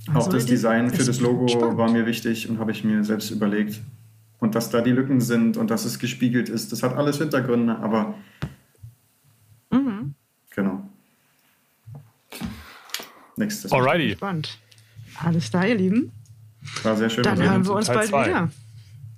[0.10, 3.30] Auch Also das Design für das Logo war mir wichtig und habe ich mir selbst
[3.32, 3.82] überlegt.
[4.40, 7.78] Und dass da die Lücken sind und dass es gespiegelt ist, das hat alles Hintergründe,
[7.78, 8.16] aber
[9.72, 10.16] Mhm.
[10.54, 10.90] genau.
[13.38, 13.72] Nächstes.
[13.72, 14.14] Alrighty.
[14.14, 14.60] Spannend.
[15.24, 16.12] Alles klar, ihr Lieben.
[16.84, 17.24] War sehr schön.
[17.24, 18.26] Dann hören wir uns Teil bald zwei.
[18.28, 18.50] wieder.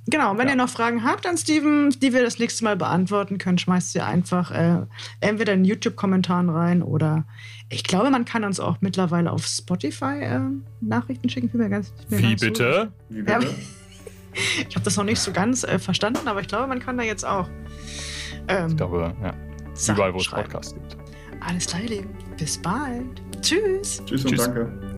[0.07, 0.53] Genau, und wenn Ja.
[0.53, 4.05] ihr noch Fragen habt an Steven, die wir das nächste Mal beantworten können, schmeißt ihr
[4.05, 4.81] einfach äh,
[5.21, 7.23] entweder in YouTube-Kommentaren rein oder
[7.69, 10.39] ich glaube, man kann uns auch mittlerweile auf Spotify äh,
[10.81, 11.45] Nachrichten schicken.
[11.47, 12.91] Ich bin mir ganz, ich bin mir Wie ganz so bitte?
[13.09, 13.47] Wie bitte?
[14.67, 17.03] Ich habe das noch nicht so ganz äh, verstanden, aber ich glaube, man kann da
[17.03, 17.47] jetzt auch
[18.47, 19.33] ähm, Ich glaube, ja.
[19.75, 20.27] Sachen Überall, wo es.
[20.27, 20.97] Podcasts gibt.
[21.39, 22.09] Alles klar, ihr Lieben.
[22.35, 23.21] Bis bald.
[23.41, 24.01] Tschüss.
[24.07, 24.43] Tschüss und Tschüss.
[24.45, 24.71] danke.